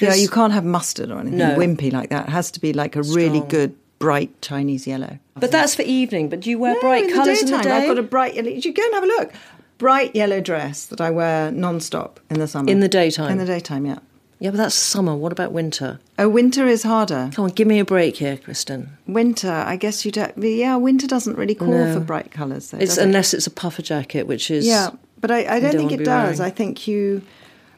[0.00, 1.56] Yeah, you can't have mustard or anything No.
[1.56, 2.28] wimpy like that.
[2.28, 5.18] It has to be like a really good bright Chinese yellow.
[5.36, 6.28] But that's for evening.
[6.28, 7.62] But do you wear No, bright in colours in the daytime.
[7.62, 7.76] day?
[7.78, 8.48] I've got a bright yellow.
[8.50, 9.32] You go and have a look.
[9.78, 12.68] Bright yellow dress that I wear non-stop in the summer.
[12.70, 13.30] In the daytime?
[13.32, 13.98] In the daytime, yeah.
[14.40, 15.16] Yeah, but that's summer.
[15.16, 15.98] What about winter?
[16.18, 17.30] Oh, winter is harder.
[17.34, 18.88] Come on, give me a break here, Kristin.
[19.06, 20.32] Winter, I guess you don't.
[20.38, 21.94] Yeah, winter doesn't really call No.
[21.94, 22.70] for bright colours.
[22.70, 23.04] Though, It's does it?
[23.04, 26.04] unless it's a puffer jacket, which is Yeah, but I, I don't don't think it
[26.04, 26.38] does.
[26.38, 26.52] wearing.
[26.52, 27.22] I think you,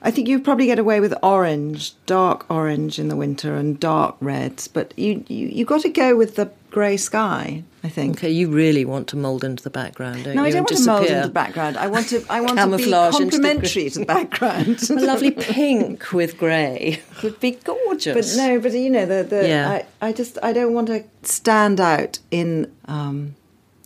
[0.02, 4.16] I think you probably get away with orange, dark orange in the winter, and dark
[4.20, 4.68] reds.
[4.68, 7.64] But you you you got to go with the grey sky.
[7.82, 8.18] I think.
[8.18, 10.48] Okay, you really want to mould into the background, don't No, you?
[10.48, 11.76] I don't want to mould into the background.
[11.78, 12.22] I want to.
[12.28, 14.82] I want to be Camouflage into the complementary to the background.
[14.90, 18.36] A lovely pink with grey would be gorgeous.
[18.36, 19.70] But no, but you know, the, the Yeah.
[20.00, 23.34] I, I just I don't want to stand out in um,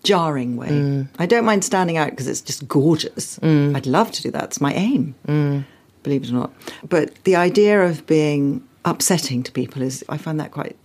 [0.03, 0.68] jarring way.
[0.70, 1.09] Mm.
[1.20, 3.38] I don't mind standing out because it's just gorgeous.
[3.42, 4.44] I'd love to do that.
[4.44, 5.64] It's my aim, Mm.
[6.03, 6.53] believe it or not.
[6.88, 10.77] But the idea of being upsetting to people is I find that quite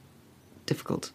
[0.68, 1.12] difficult.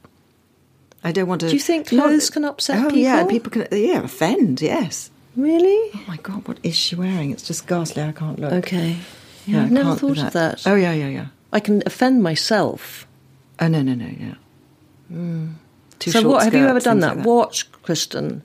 [1.05, 1.49] I don't want to.
[1.49, 3.51] Do you think clothes can upset oh, yeah, people?
[3.51, 3.79] people can.
[3.79, 4.63] Yeah, offend.
[4.63, 5.11] Yes.
[5.37, 5.91] really?
[5.95, 7.31] Oh my god, what is she wearing?
[7.31, 8.03] It's just ghastly.
[8.03, 8.53] I can't look.
[8.53, 8.97] Okay.
[9.45, 10.67] Yeah, Yeah, I've never thought of that.
[10.67, 11.27] Oh yeah, yeah, yeah.
[11.53, 13.07] I can offend myself.
[13.61, 14.35] Oh no, no, no, yeah.
[15.11, 15.51] Too Hmm.
[16.11, 17.19] so, what have you ever done that?
[17.19, 18.43] like What, Kristin,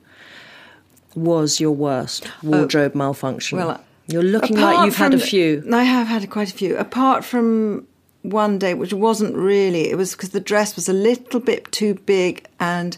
[1.14, 3.58] was your worst wardrobe malfunction?
[3.58, 5.64] Well, you're looking like you've had a few.
[5.72, 6.76] I have had quite a few.
[6.76, 7.86] Apart from
[8.22, 11.94] one day, which wasn't really, it was because the dress was a little bit too
[11.94, 12.96] big and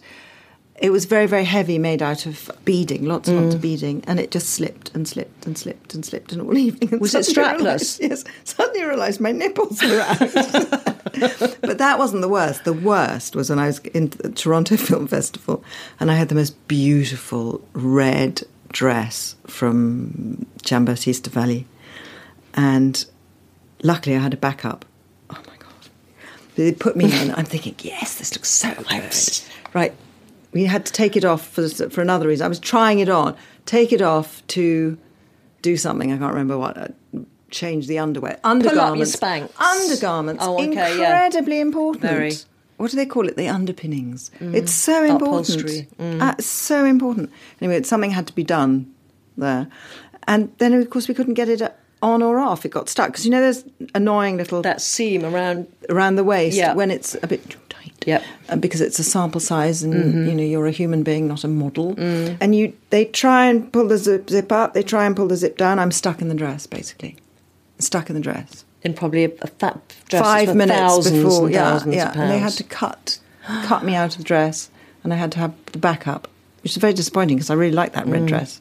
[0.81, 3.43] it was very, very heavy, made out of beading, lots and Mm.
[3.45, 6.57] lots of beading, and it just slipped and slipped and slipped and slipped, and all
[6.69, 6.91] evening.
[6.93, 7.57] And Was it strapless?
[7.59, 8.25] realised- yes.
[8.43, 10.19] Suddenly I realised my nipples were out.
[11.61, 12.65] but that wasn't the worst.
[12.65, 15.63] The worst was when I was in the Toronto Film Festival
[16.01, 21.67] and I had the most beautiful red dress from Giambattista Valli.
[22.55, 23.05] And
[23.85, 24.85] luckily I had a backup.
[26.57, 27.35] They put me in.
[27.35, 29.41] I'm thinking, yes, this looks so good.
[29.75, 29.95] Right.
[30.53, 32.45] We had to take it off for, for another reason.
[32.45, 33.35] I was trying it on,
[33.65, 34.99] take it off to
[35.63, 36.13] do something.
[36.13, 36.77] I can't remember what.
[36.77, 36.89] Uh,
[37.51, 38.39] change the underwear.
[38.45, 39.23] Undergarments.
[39.23, 40.43] Undergarments.
[40.45, 41.27] Oh, okay, yeah.
[41.27, 42.03] incredibly important.
[42.03, 42.33] Very.
[42.79, 43.37] What do they call it?
[43.37, 44.31] The underpinnings.
[44.41, 45.49] It's so important.
[45.49, 45.89] Upholstery.
[46.01, 47.31] Uh, it's so important.
[47.61, 48.93] Anyway, something had to be done
[49.37, 49.69] there.
[50.27, 51.63] And then, of course, we couldn't get it
[52.03, 52.67] on or off.
[52.67, 55.69] It got stuck because you know there's annoying little That seam around.
[55.89, 56.75] around the waist Yeah.
[56.75, 58.05] when it's a bit tight.
[58.07, 58.23] Yep.
[58.49, 60.27] And because it's a sample size and mm-hmm.
[60.27, 61.95] you know you're a human being, not a model.
[61.95, 62.37] Mm.
[62.41, 65.37] And you they try and pull the zip, zip up, they try and pull the
[65.37, 65.79] zip down.
[65.79, 67.17] I'm stuck in the dress basically.
[67.79, 68.65] Stuck in the dress.
[68.83, 72.13] In probably a, a fat dress Five minutes before, yeah, yeah.
[72.21, 73.21] And they had to cut
[73.65, 74.71] cut me out of the dress,
[75.05, 76.29] and I had to have the backup,
[76.63, 78.29] which is very disappointing because I really like that red mm.
[78.29, 78.61] dress.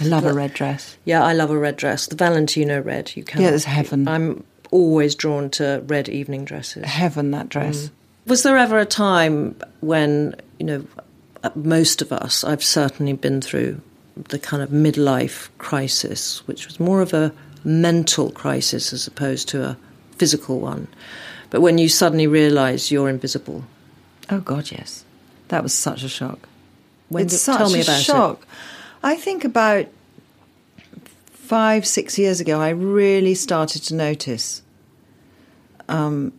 [0.00, 0.96] I love a red dress.
[1.04, 2.06] Yeah, I love a red dress.
[2.06, 3.14] The Valentino red.
[3.16, 3.42] You can.
[3.42, 4.08] Yeah, it's heaven.
[4.08, 6.84] I'm always drawn to red evening dresses.
[6.84, 7.90] Heaven that dress.
[8.26, 10.84] Was there ever a time when you know
[11.42, 12.44] uh, most of us?
[12.44, 13.80] I've certainly been through
[14.16, 17.32] the kind of midlife crisis, which was more of a
[17.64, 19.76] mental crisis as opposed to a
[20.16, 20.86] physical one.
[21.50, 23.64] But when you suddenly realise you're invisible,
[24.30, 25.04] Oh God, yes,
[25.48, 26.48] that was such a shock.
[27.08, 28.04] When it's did- such tell me a about it.
[29.02, 29.86] I think about
[31.32, 34.62] five, six years ago, I really started to notice,
[35.88, 36.32] um,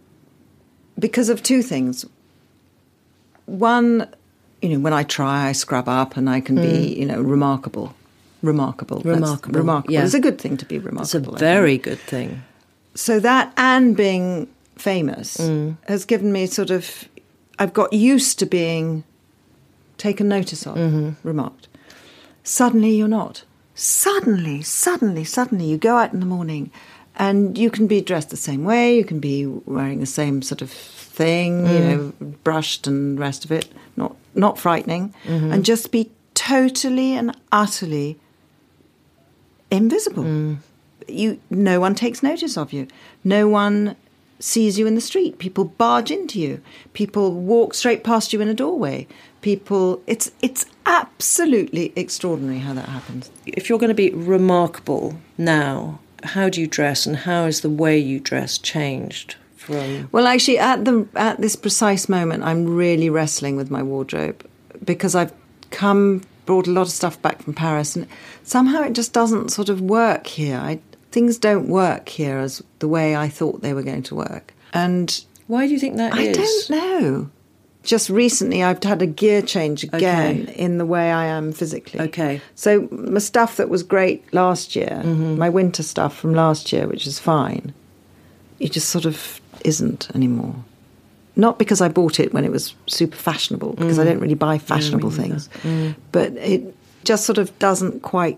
[0.97, 2.05] because of two things.
[3.45, 4.07] One,
[4.61, 7.93] you know, when I try, I scrub up and I can be, you know, remarkable.
[8.41, 8.99] Remarkable.
[9.01, 9.15] That's-.
[9.19, 9.93] Remarkable, remarkable.
[9.93, 10.05] yeah.
[10.05, 11.33] It's a good thing to be remarkable.
[11.33, 12.43] it's a very good thing.
[12.95, 14.47] so that and being
[14.77, 15.77] famous Mm.
[15.87, 17.07] has given me sort of
[17.59, 19.03] I've got used to being
[19.97, 21.27] taken notice of, Mm-hmm.
[21.27, 21.67] remarked.
[22.43, 23.43] Suddenly you're not.
[23.75, 26.71] Suddenly, suddenly, suddenly you go out in the morning
[27.15, 30.61] and you can be dressed the same way, you can be wearing the same sort
[30.61, 31.89] of thing, you Mm.
[32.21, 35.51] know, brushed and the rest of it, not not frightening, Mm-hmm.
[35.51, 38.17] and just be totally and utterly
[39.69, 40.23] invisible.
[40.23, 40.57] Mm.
[41.07, 42.87] You, no one takes notice of you.
[43.23, 43.95] No one
[44.39, 45.37] sees you in the street.
[45.37, 46.61] People barge into you.
[46.93, 49.07] People walk straight past you in a doorway.
[49.41, 53.29] People, it's it's absolutely extraordinary how that happens.
[53.45, 57.69] If you're going to be remarkable now, how do you dress and how is the
[57.69, 63.09] way you dress changed from Well, actually, at the at this precise moment, I'm really
[63.09, 64.45] wrestling with my wardrobe
[64.83, 65.33] because I've
[65.69, 68.07] come brought a lot of stuff back from Paris, and
[68.43, 70.57] somehow it just doesn't sort of work here.
[70.57, 70.79] I,
[71.11, 75.23] things don't work here as the way I thought they were going to work, and
[75.47, 76.37] Why do you think that is?
[76.37, 77.29] I don't know.
[77.83, 80.53] Just recently, I've had a gear change again Okay.
[80.55, 81.99] in the way I am physically.
[82.01, 82.39] Okay.
[82.53, 85.37] So my stuff that was great last year, Mm-hmm.
[85.39, 87.73] my winter stuff from last year, which is fine,
[88.59, 90.55] it just sort of isn't anymore.
[91.35, 94.01] Not because I bought it when it was super fashionable, because Mm.
[94.01, 95.49] I don't really buy fashionable things,
[96.11, 98.37] but it just sort of doesn't quite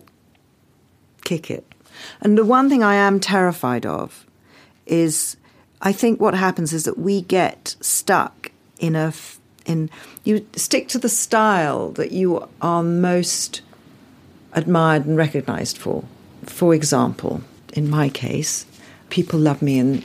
[1.25, 1.65] kick it.
[2.21, 4.25] And the one thing I am terrified of
[4.85, 5.35] is
[5.81, 8.51] I think what happens is that we get stuck
[8.83, 9.13] in a
[9.65, 9.89] in
[10.25, 13.61] you stick to the style that you are most
[14.51, 16.03] admired and recognized for.
[16.43, 17.41] For example,
[17.71, 18.65] in my case,
[19.09, 20.03] people love me and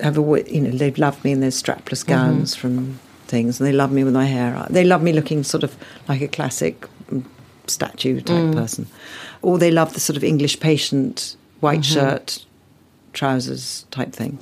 [0.00, 3.72] have always, you know they've loved me in their strapless gowns from things, and they
[3.72, 4.54] love me with my hair.
[4.56, 4.68] up.
[4.68, 5.76] They love me looking sort of
[6.08, 7.24] like a classic mm,
[7.66, 8.86] statue type person,
[9.42, 12.46] or they love the sort of English patient white shirt,
[13.12, 14.38] trousers type thing.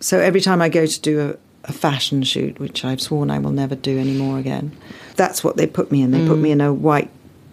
[0.00, 3.38] So every time I go to do a, a fashion shoot, which I've sworn I
[3.38, 4.76] will never do anymore again,
[5.16, 6.10] that's what they put me in.
[6.10, 7.10] They put me in a white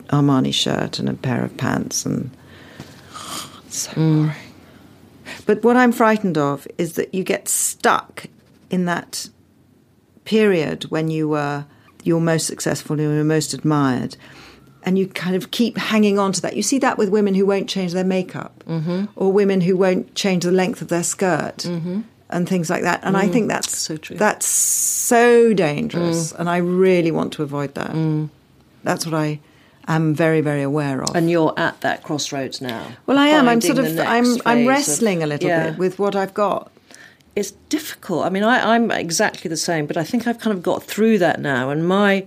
[0.07, 2.31] Armani shirt and a pair of pants, and
[3.65, 4.25] it's so mm.
[4.27, 4.35] boring.
[5.45, 8.27] But what I'm frightened of is that you get stuck
[8.69, 9.29] in that
[10.23, 11.65] period when you were
[12.03, 14.15] you're most successful, you're most admired,
[14.83, 16.55] and you kind of keep hanging on to that.
[16.55, 19.05] You see that with women who won't change their makeup, mm-hmm.
[19.15, 22.01] or women who won't change the length of their skirt, mm-hmm.
[22.29, 23.01] And things like that.
[23.03, 23.49] And I think mm.
[23.49, 24.17] that's So true.
[24.17, 26.39] That's so dangerous, mm.
[26.39, 27.91] and I really want to avoid that.
[27.91, 28.29] Mm.
[28.83, 29.39] That's what I
[29.87, 31.15] am very, very aware of.
[31.15, 32.87] And you're at that crossroads now.
[33.05, 33.47] well, I am.
[33.47, 33.99] I'm sort of.
[33.99, 34.07] I'm.
[34.07, 35.69] I'm phase of- wrestling a little Yeah.
[35.69, 36.71] bit with what I've got.
[37.35, 38.25] it's difficult.
[38.25, 41.17] I mean, I, I'm exactly the same, but I think I've kind of got through
[41.19, 41.69] that now.
[41.69, 42.25] And my,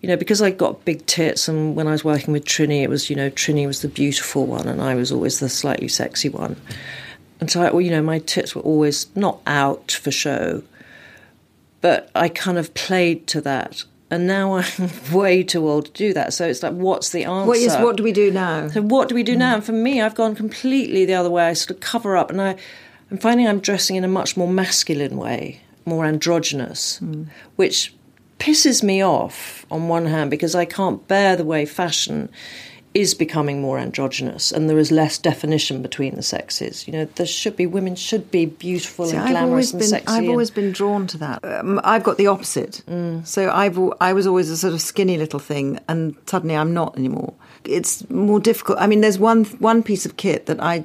[0.00, 2.88] you know, because I got big tits, and when I was working with Trinny, it
[2.88, 6.28] was, you know, Trinny was the beautiful one, and I was always the slightly sexy
[6.28, 6.56] one.
[7.40, 10.62] And so, I, well, you know, my tits were always not out for show,
[11.80, 13.84] but I kind of played to that.
[14.10, 16.32] And now I'm way too old to do that.
[16.32, 17.48] So it's like, what's the answer?
[17.48, 17.74] What is?
[17.76, 18.68] What do we do now?
[18.68, 19.40] So what do we do hmm.
[19.40, 19.54] now?
[19.56, 21.48] And for me, I've gone completely the other way.
[21.48, 22.56] I sort of cover up, and I,
[23.10, 27.24] I'm finding I'm dressing in a much more masculine way, more androgynous, hmm.
[27.56, 27.94] which
[28.38, 32.28] pisses me off on one hand because I can't bear the way fashion
[32.94, 36.86] is becoming more androgynous and there is less definition between the sexes.
[36.86, 39.80] You know, there should be women should be beautiful See, and I've glamorous always and
[39.80, 39.88] been.
[39.88, 40.06] sexy.
[40.08, 41.44] I've and- always been drawn to that.
[41.44, 42.82] Um, I've got the opposite.
[42.88, 43.26] Mm.
[43.26, 43.78] So I've.
[44.00, 47.34] I was always a sort of skinny little thing, and suddenly I'm not anymore.
[47.64, 48.78] It's more difficult.
[48.80, 50.84] I mean, there's one one piece of kit that I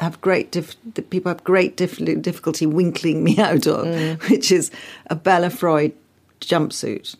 [0.00, 4.30] have great dif- that people have great dif- difficulty winkling me out of, Mm.
[4.30, 4.70] which is
[5.10, 5.92] a Bella Freud
[6.40, 7.14] jumpsuit,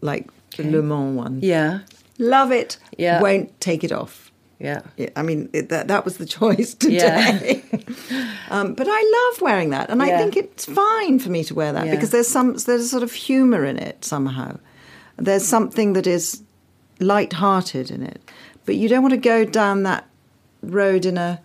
[0.00, 1.40] like the Le Mans one.
[1.42, 1.80] Yeah.
[2.18, 2.78] Love it.
[2.98, 3.20] Yeah.
[3.20, 4.32] Won't take it off.
[4.58, 4.80] Yeah.
[4.96, 7.32] Yeah, I mean, it, that, that was the choice Yeah.
[7.38, 7.62] today.
[8.50, 11.72] um, but I love wearing that, and I think it's fine for me to wear
[11.74, 11.94] that Yeah.
[11.94, 14.58] because there's some there's a sort of humour in it somehow.
[15.18, 16.42] There's something that is
[17.00, 18.20] light-hearted in it,
[18.64, 20.06] but you don't want to go down that
[20.62, 21.40] road in a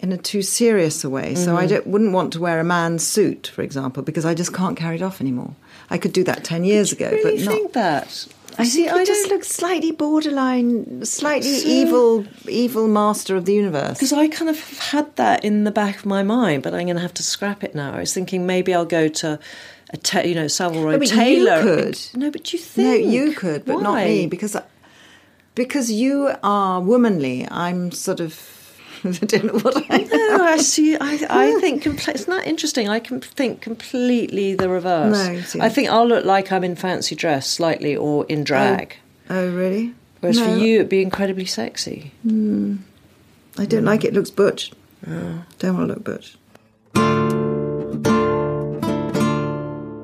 [0.00, 1.34] in a too serious a way.
[1.34, 1.56] So Mm-hmm.
[1.56, 4.76] I don't, wouldn't want to wear a man's suit, for example, because I just can't
[4.76, 5.54] carry it off anymore.
[5.90, 7.54] I could do that ten years ago, really but not.
[7.54, 8.26] think that?
[8.58, 13.98] I See, I just look slightly borderline, slightly So- evil, evil master of the universe.
[13.98, 16.96] Because I kind of had that in the back of my mind, but I'm going
[16.96, 17.92] to have to scrap it now.
[17.92, 19.38] I was thinking maybe I'll go to
[19.90, 21.98] a ta- you know Savile Row No, but you could.
[22.14, 23.04] No, but you think?
[23.04, 24.56] no, you could, but not me, because
[25.54, 27.46] because you are womanly.
[27.50, 28.32] I'm sort of
[29.04, 29.98] I don't know what I.
[29.98, 30.96] No, I see.
[30.96, 32.88] I, I think compl- isn't that interesting?
[32.88, 35.54] I can think completely the reverse.
[35.54, 35.62] No.
[35.62, 38.44] I think I'll look like I'm in fancy dress slightly or in oh.
[38.44, 38.96] drag.
[39.28, 39.94] Oh, really?
[40.20, 42.12] Whereas No, for you, it'd be incredibly sexy.
[42.22, 42.76] Hmm.
[43.58, 43.86] I don't hmm.
[43.86, 44.12] like it.
[44.14, 44.72] Looks butch.
[45.06, 45.42] Oh.
[45.58, 46.36] Don't want to look butch.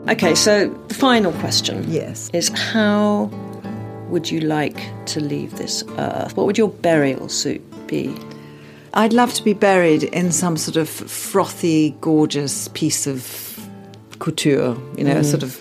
[0.09, 2.29] Okay, so the final question Yes.
[2.35, 3.31] is how
[4.09, 4.77] would you like
[5.07, 6.37] to leave this earth?
[6.37, 8.15] What would your burial suit be?
[8.95, 13.59] I'd love to be buried in some sort of frothy, gorgeous piece of
[14.19, 14.77] couture.
[14.97, 15.59] You know, a sort of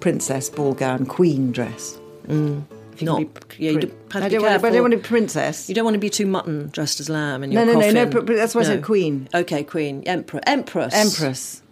[0.00, 1.98] princess ball gown, queen dress.
[2.26, 2.66] Can
[3.00, 4.64] Not- be yeah, you do- I don't want.
[4.64, 5.68] I don't want to be princess.
[5.68, 7.94] You don't want to be too mutton dressed as lamb in No, no, no, coffin.
[7.94, 9.28] no, but- but that's why I said queen.
[9.34, 11.62] Okay, queen, emperor, empress, Empress,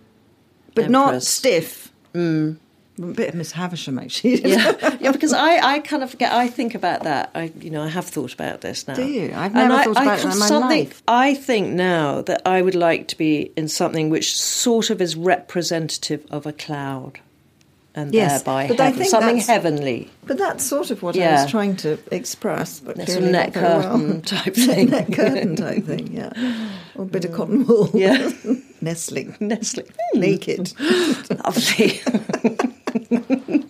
[0.75, 1.93] but not stiff.
[2.15, 2.57] Mm.
[3.03, 4.43] A bit of Miss Havisham, actually.
[4.47, 7.31] Yeah, yeah, because I, I kind of get, I think about that.
[7.35, 8.95] I, you know, I have thought about this now.
[8.95, 9.33] Do you?
[9.35, 11.03] I've never I- thought I about it kind in my life.
[11.09, 15.17] I think now that I would like to be in something which sort of is
[15.17, 17.21] representative of a cloud,
[17.95, 21.33] and Yes, thereby but I heaven, think something heavenly, But that's sort of what I
[21.33, 22.81] was trying to express.
[22.81, 24.21] But sort of net curtain well.
[24.25, 24.91] type thing.
[24.91, 26.33] net curtain type thing, yeah.
[26.95, 27.37] Or a bit of mm.
[27.37, 27.91] cotton wool.
[27.95, 28.31] Yeah.
[28.81, 29.37] Nestling.
[29.41, 29.85] Nestle,
[30.15, 30.73] Naked.
[31.45, 32.01] lovely.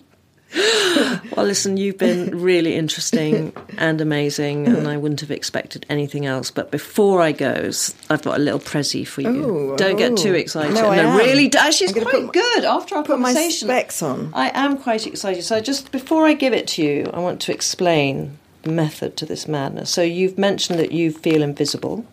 [1.35, 6.51] well, listen, you've been really interesting and amazing, and I wouldn't have expected anything else.
[6.51, 7.71] But before I go,
[8.09, 9.29] I've got a little prezi for you.
[9.29, 10.15] Ooh, Don't get oh.
[10.15, 10.73] too excited.
[10.73, 11.17] No, I am.
[11.17, 13.67] really, actually, it's quite my- good after our put my conversation.
[13.67, 14.31] specs on.
[14.33, 15.43] I am quite excited.
[15.43, 19.25] So, just before I give it to you, I want to explain the method to
[19.25, 19.89] this madness.
[19.89, 22.05] So, you've mentioned that you feel invisible.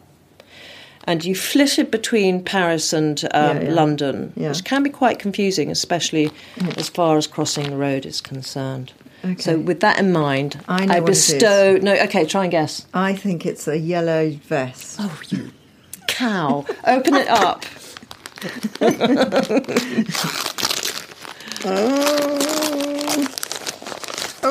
[1.08, 3.70] And you flitted between Paris and um, Yeah, yeah.
[3.72, 4.48] London, Yeah.
[4.50, 6.30] which can be quite confusing, especially
[6.76, 8.92] as far as crossing the road is concerned.
[9.24, 9.40] Okay.
[9.40, 11.32] So, with that in mind, I it is.
[11.32, 11.78] bestow.
[11.80, 12.86] No, okay, try and guess.
[12.92, 14.96] I think it's a yellow vest.
[15.00, 15.50] Oh, you
[16.06, 16.66] cow!
[16.86, 17.64] Open it up.
[21.64, 22.38] Oh.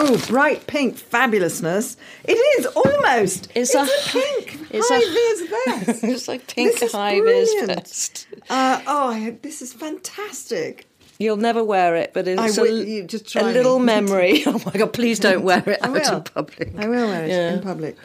[0.09, 1.97] Oh, bright pink fabulousness.
[2.23, 3.49] It is almost.
[3.55, 6.03] It's It's, a- a, pink it's a- high vis vest.
[6.03, 8.27] it's like pink This is high vis vest.
[8.49, 10.87] Uh, oh, I- this is fantastic.
[11.19, 13.85] You'll never wear it, but it's a, will- try a little me.
[13.95, 14.43] memory.
[14.47, 14.93] Oh my god!
[14.93, 16.71] Please don't wear it out in public.
[16.77, 17.53] I will wear it Yeah.
[17.55, 17.97] in public.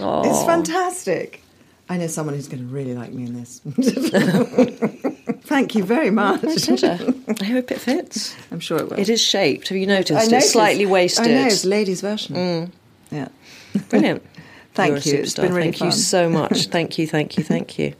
[0.00, 0.22] Oh.
[0.30, 1.42] It's fantastic.
[1.88, 3.62] I know someone who's going to really like me in this.
[5.42, 6.42] Thank you very much.
[6.42, 6.98] My pleasure.
[7.40, 8.36] I hope it fits.
[8.50, 8.98] I'm sure it will.
[8.98, 9.68] It is shaped.
[9.68, 10.12] Have you noticed?
[10.12, 10.52] I it's noticed.
[10.52, 11.26] slightly waisted.
[11.26, 11.28] Mm.
[11.28, 12.72] I know, it's ladies' version.
[13.10, 13.28] Yeah.
[13.88, 14.22] Brilliant.
[14.74, 15.22] Thank You're you.
[15.22, 16.66] It's been really Thank you so much.
[16.70, 17.06] Thank you.
[17.06, 17.44] Thank you.
[17.44, 17.94] Thank you.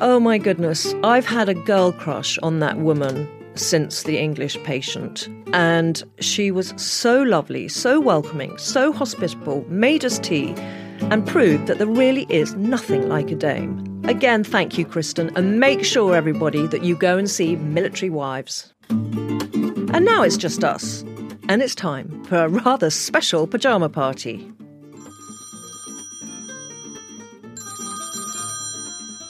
[0.00, 0.94] Oh my goodness.
[1.04, 5.28] I've had a girl crush on that woman since The English Patient.
[5.52, 10.54] And she was so lovely, so welcoming, so hospitable, made us tea,
[11.02, 13.86] and proved that there really is nothing like a dame.
[14.04, 18.72] Again, thank you, Kristin, and make sure, everybody, that you go and see Military Wives.
[18.88, 21.02] And now it's just us.
[21.48, 24.52] And it's time for a rather special pyjama party.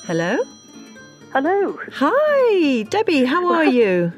[0.05, 0.39] Hello?
[1.33, 1.79] Hello.
[1.93, 4.13] Hi, Debbie, how are you?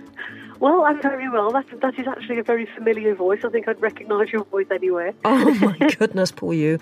[0.62, 1.50] Well, I'm very well.
[1.50, 3.40] That, that is actually a very familiar voice.
[3.44, 5.12] I think I'd recognise your voice anywhere.
[5.24, 6.78] Oh my goodness, poor you.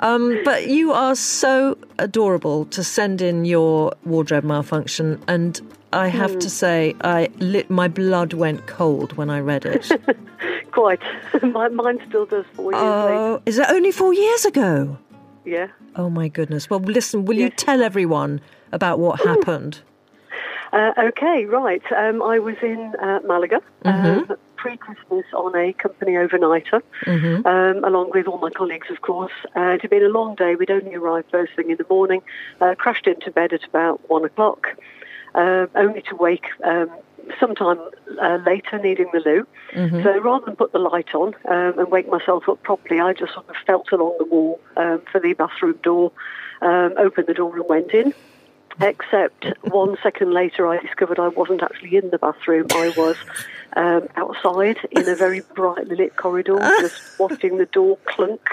[0.00, 5.58] Um, but you are so adorable to send in your wardrobe malfunction, and
[5.94, 9.90] I have to say, I lit my blood went cold when I read it.
[10.72, 11.00] Quite.
[11.42, 14.98] My, mine still does four years oh, is it only four years ago?
[15.46, 15.68] Yeah.
[15.96, 16.68] Oh my goodness.
[16.68, 19.80] Well, listen, will you tell everyone about what happened?
[20.72, 21.82] Uh, okay, right.
[21.92, 24.30] Um, I was in uh, Malaga Mm-hmm.
[24.30, 26.82] um, pre-Christmas on a company overnighter,
[27.44, 29.32] um, along with all my colleagues, of course.
[29.56, 30.54] Uh, it had been a long day.
[30.54, 32.22] We'd only arrived first thing in the morning,
[32.60, 34.68] uh, crashed into bed at about one o'clock,
[35.34, 36.88] uh, only to wake um,
[37.40, 37.78] sometime
[38.20, 39.46] uh, later needing the loo.
[40.04, 43.34] So rather than put the light on um, and wake myself up properly, I just
[43.34, 46.12] sort of felt along the wall um, for the bathroom door,
[46.60, 48.14] um, opened the door and went in.
[48.80, 52.66] Except one second later, I discovered I wasn't actually in the bathroom.
[52.72, 53.16] I was
[53.74, 58.48] um, outside in a very brightly lit corridor, just watching the door clunk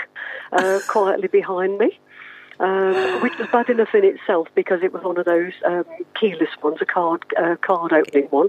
[0.51, 1.97] uh, quietly behind me
[2.59, 5.85] um, which was bad enough in itself because it was one of those um,
[6.19, 8.47] keyless ones, a card uh, card opening one.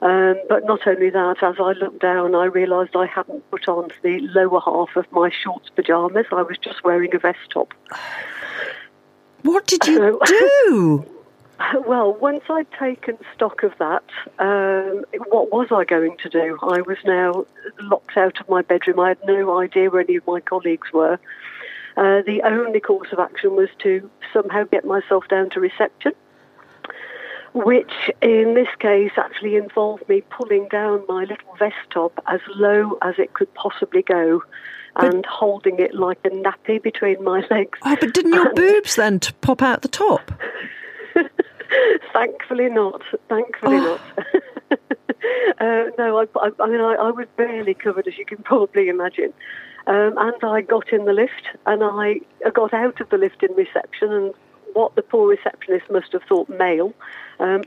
[0.00, 3.88] Um, but not only that, as I looked down, I realised I hadn't put on
[4.02, 6.26] the lower half of my shorts pyjamas.
[6.30, 7.74] I was just wearing a vest top.
[9.42, 11.06] What did you do?
[11.86, 14.04] Well, once I'd taken stock of that,
[14.38, 16.56] um, what was I going to do?
[16.62, 17.46] I was now
[17.80, 19.00] locked out of my bedroom.
[19.00, 21.18] I had no idea where any of my colleagues were.
[21.96, 26.12] Uh, the only course of action was to somehow get myself down to reception,
[27.54, 32.98] which in this case actually involved me pulling down my little vest top as low
[33.02, 34.44] as it could possibly go
[34.98, 37.78] and holding it like a nappy between my legs.
[37.84, 40.30] Oh, but didn't your boobs then pop out the top?
[42.12, 43.02] Thankfully not.
[43.28, 44.00] Thankfully Oh.
[44.20, 44.80] not.
[45.60, 48.88] uh, no, I, I, I mean, I, I was barely covered, as you can probably
[48.88, 49.32] imagine.
[49.86, 52.20] Um, and I got in the lift, and I
[52.52, 54.34] got out of the lift in reception, and
[54.74, 56.92] what the poor receptionist must have thought male,
[57.40, 57.62] um,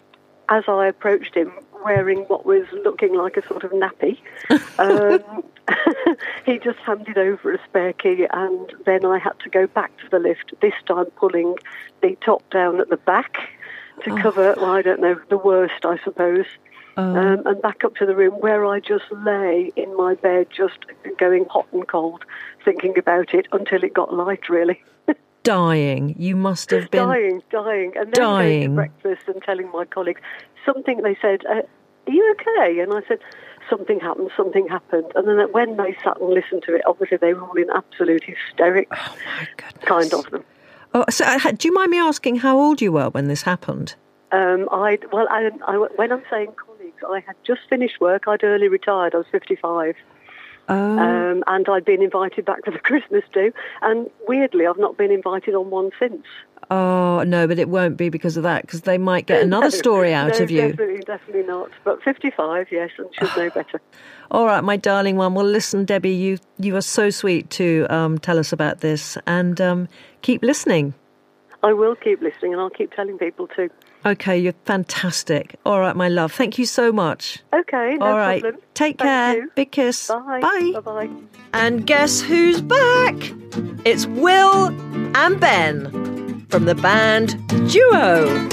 [0.50, 1.52] as I approached him
[1.84, 4.18] wearing what was looking like a sort of nappy,
[4.80, 5.44] um,
[6.46, 10.10] he just handed over a spare key, and then I had to go back to
[10.10, 11.56] the lift, this time pulling
[12.02, 13.38] the top down at the back
[14.04, 16.46] to cover, well, I don't know, the worst, I suppose.
[16.98, 20.80] Um, and back up to the room where I just lay in my bed, just
[21.18, 22.26] going hot and cold,
[22.66, 24.84] thinking about it until it got light, really.
[25.44, 26.16] Dying.
[26.20, 27.08] You must have been.
[27.08, 27.94] dying, dying.
[27.96, 28.70] And then going Dying.
[28.70, 30.22] to breakfast and telling my colleagues
[30.66, 31.02] something.
[31.02, 31.62] They said, uh,
[32.08, 33.20] "Are you okay?" And I said,
[33.70, 34.32] "Something happened.
[34.36, 37.56] Something happened." And then when they sat and listened to it, obviously they were all
[37.58, 39.84] in absolute hysterics, Oh, my goodness.
[39.86, 40.44] kind of them.
[40.94, 43.96] Oh, so, uh, do you mind me asking how old you were when this happened?
[44.34, 48.28] Um, I well, I, I, when I'm saying colleagues, I had just finished work.
[48.28, 49.14] I'd early retired.
[49.14, 49.96] I was 55.
[50.70, 53.52] Oh, Um, and I'd been invited back for the Christmas do,
[53.82, 56.24] and weirdly, I've not been invited on one since.
[56.72, 60.14] Oh no, but it won't be because of that, because they might get another story
[60.14, 60.70] out no, of you.
[60.70, 61.70] Definitely, definitely not.
[61.84, 63.82] But 55, yes, and should know better.
[64.32, 65.36] All right, my darling one.
[65.36, 69.62] Well, listen, Debbie, you you are so sweet to um, tell us about this, and
[69.62, 69.88] um,
[70.22, 70.96] keep listening.
[71.64, 73.70] I will keep listening, and I'll keep telling people too.
[74.04, 75.58] Okay, you're fantastic.
[75.64, 76.32] All right, my love.
[76.32, 77.44] Thank you so much.
[77.54, 78.62] Okay, no All right, problem.
[78.74, 79.44] take Thank care.
[79.44, 79.52] you.
[79.54, 80.08] Big kiss.
[80.08, 80.40] Bye.
[80.42, 80.80] Bye.
[80.84, 81.10] Bye.
[81.54, 83.16] And guess who's back?
[83.86, 84.68] It's Will
[85.16, 86.21] and Ben
[86.52, 87.40] from the band
[87.72, 88.50] Duo.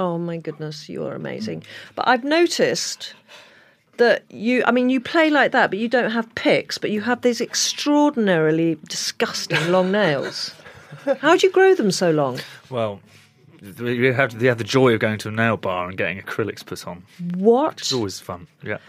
[0.00, 1.62] Oh my goodness, you are amazing.
[1.94, 3.14] But I've noticed
[4.00, 7.00] that you, I mean, you play like that, but you don't have picks, but you
[7.02, 10.52] have these extraordinarily disgusting long nails.
[11.20, 12.40] How do you grow them so long?
[12.68, 13.00] Well,
[13.62, 16.64] you have, you have the joy of going to a nail bar and getting acrylics
[16.64, 17.04] put on.
[17.34, 17.80] What?
[17.80, 18.46] It's always fun.
[18.62, 18.78] Yeah.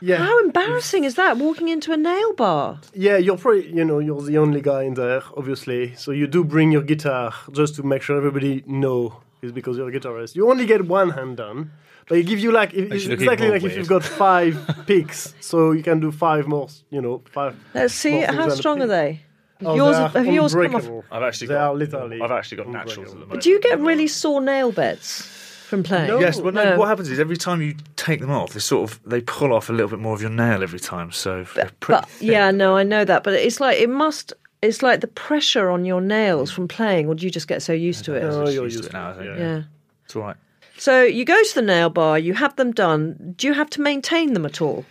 [0.00, 2.78] Yeah, How embarrassing is that, walking into a nail bar?
[2.92, 3.16] yeah.
[3.16, 5.94] You're probably, you know, you're the only guy in there, obviously.
[5.94, 9.88] So you do bring your guitar just to make sure everybody know it's because you're
[9.88, 10.34] a guitarist.
[10.36, 11.70] You only get one hand done,
[12.08, 14.82] but it gives you like if, it's exactly even more like if you've got five
[14.86, 16.68] picks, so you can do five more.
[16.90, 17.56] You know, five.
[17.74, 19.20] Let's see, how strong are they?
[19.64, 20.84] Oh, yours, they are have yours come off?
[20.84, 21.04] unbreakable.
[21.10, 23.42] I've actually They got, are literally I've actually got naturals at the moment.
[23.42, 25.22] Do you get really sore nail beds
[25.68, 26.08] from playing?
[26.08, 26.18] No.
[26.20, 26.78] Yes, well, no, No.
[26.78, 29.70] What happens is every time you take them off, they sort of they pull off
[29.70, 31.12] a little bit more of your nail every time.
[31.12, 33.22] So they're pretty But yeah, no, I know that.
[33.22, 34.32] But it's like it must.
[34.60, 37.72] It's like the pressure on your nails from playing, or do you just get so
[37.74, 38.24] used to it?
[38.24, 39.10] Oh, I'm you're used used to it now.
[39.10, 39.26] I think.
[39.26, 39.62] it, Yeah.
[40.06, 40.36] It's all right.
[40.76, 43.34] So you go to the nail bar, you have them done.
[43.36, 44.84] Do you have to maintain them at all?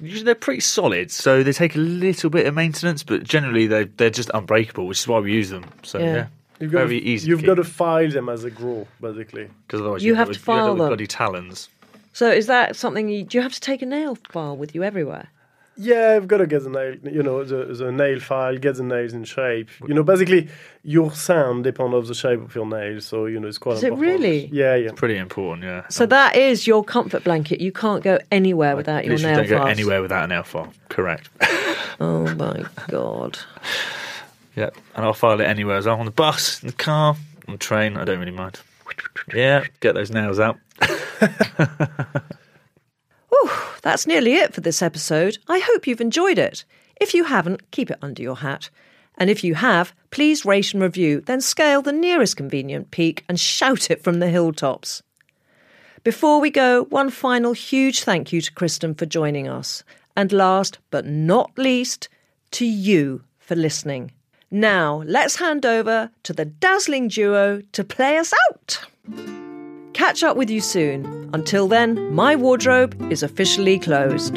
[0.00, 3.84] Usually they're pretty solid, so they take a little bit of maintenance, but generally they
[3.84, 5.64] they're just unbreakable, which is why we use them.
[5.82, 6.04] So Yeah.
[6.14, 6.26] yeah,
[6.60, 7.28] You've got very to, easy.
[7.28, 9.48] You've to got to file them as they grow, basically.
[9.66, 10.86] because otherwise You you've have got to with- you've got file them.
[10.88, 11.68] bloody talons.
[12.12, 13.08] So is that something?
[13.08, 15.28] You, do you have to take a nail file with you everywhere?
[15.78, 18.82] Yeah, I've got to get the nail, you know, the, the nail file, get the
[18.82, 19.68] nails in shape.
[19.86, 20.48] You know, basically,
[20.82, 23.04] your sound depends on the shape of your nails.
[23.04, 24.46] So, you know, it's quite Is it really?
[24.46, 24.92] Yeah, yeah.
[24.96, 25.86] Pretty important, yeah.
[25.88, 27.60] So that is your comfort blanket.
[27.60, 29.70] You can't go anywhere without your Literally nail don't go files.
[29.78, 30.72] anywhere without a nail file.
[30.88, 31.28] Correct.
[31.98, 33.38] Oh my god.
[34.54, 35.98] yeah, and I'll file it anywhere as well.
[35.98, 37.16] On the bus, in the car,
[37.48, 37.96] on the train.
[37.96, 38.60] I don't really mind.
[39.34, 40.58] Yeah, get those nails out.
[43.82, 45.38] That's nearly it for this episode.
[45.48, 46.64] I hope you've enjoyed it.
[47.00, 48.70] If you haven't, keep it under your hat.
[49.18, 53.40] And if you have, please rate and review, then scale the nearest convenient peak and
[53.40, 55.02] shout it from the hilltops.
[56.04, 59.82] Before we go, one final huge thank you to Kristin for joining us.
[60.16, 62.08] And last but not least,
[62.52, 64.12] to you for listening.
[64.50, 69.45] Now, let's hand over to the dazzling duo to play us out.
[69.96, 71.30] Catch up with you soon.
[71.32, 74.36] Until then, my wardrobe is officially closed.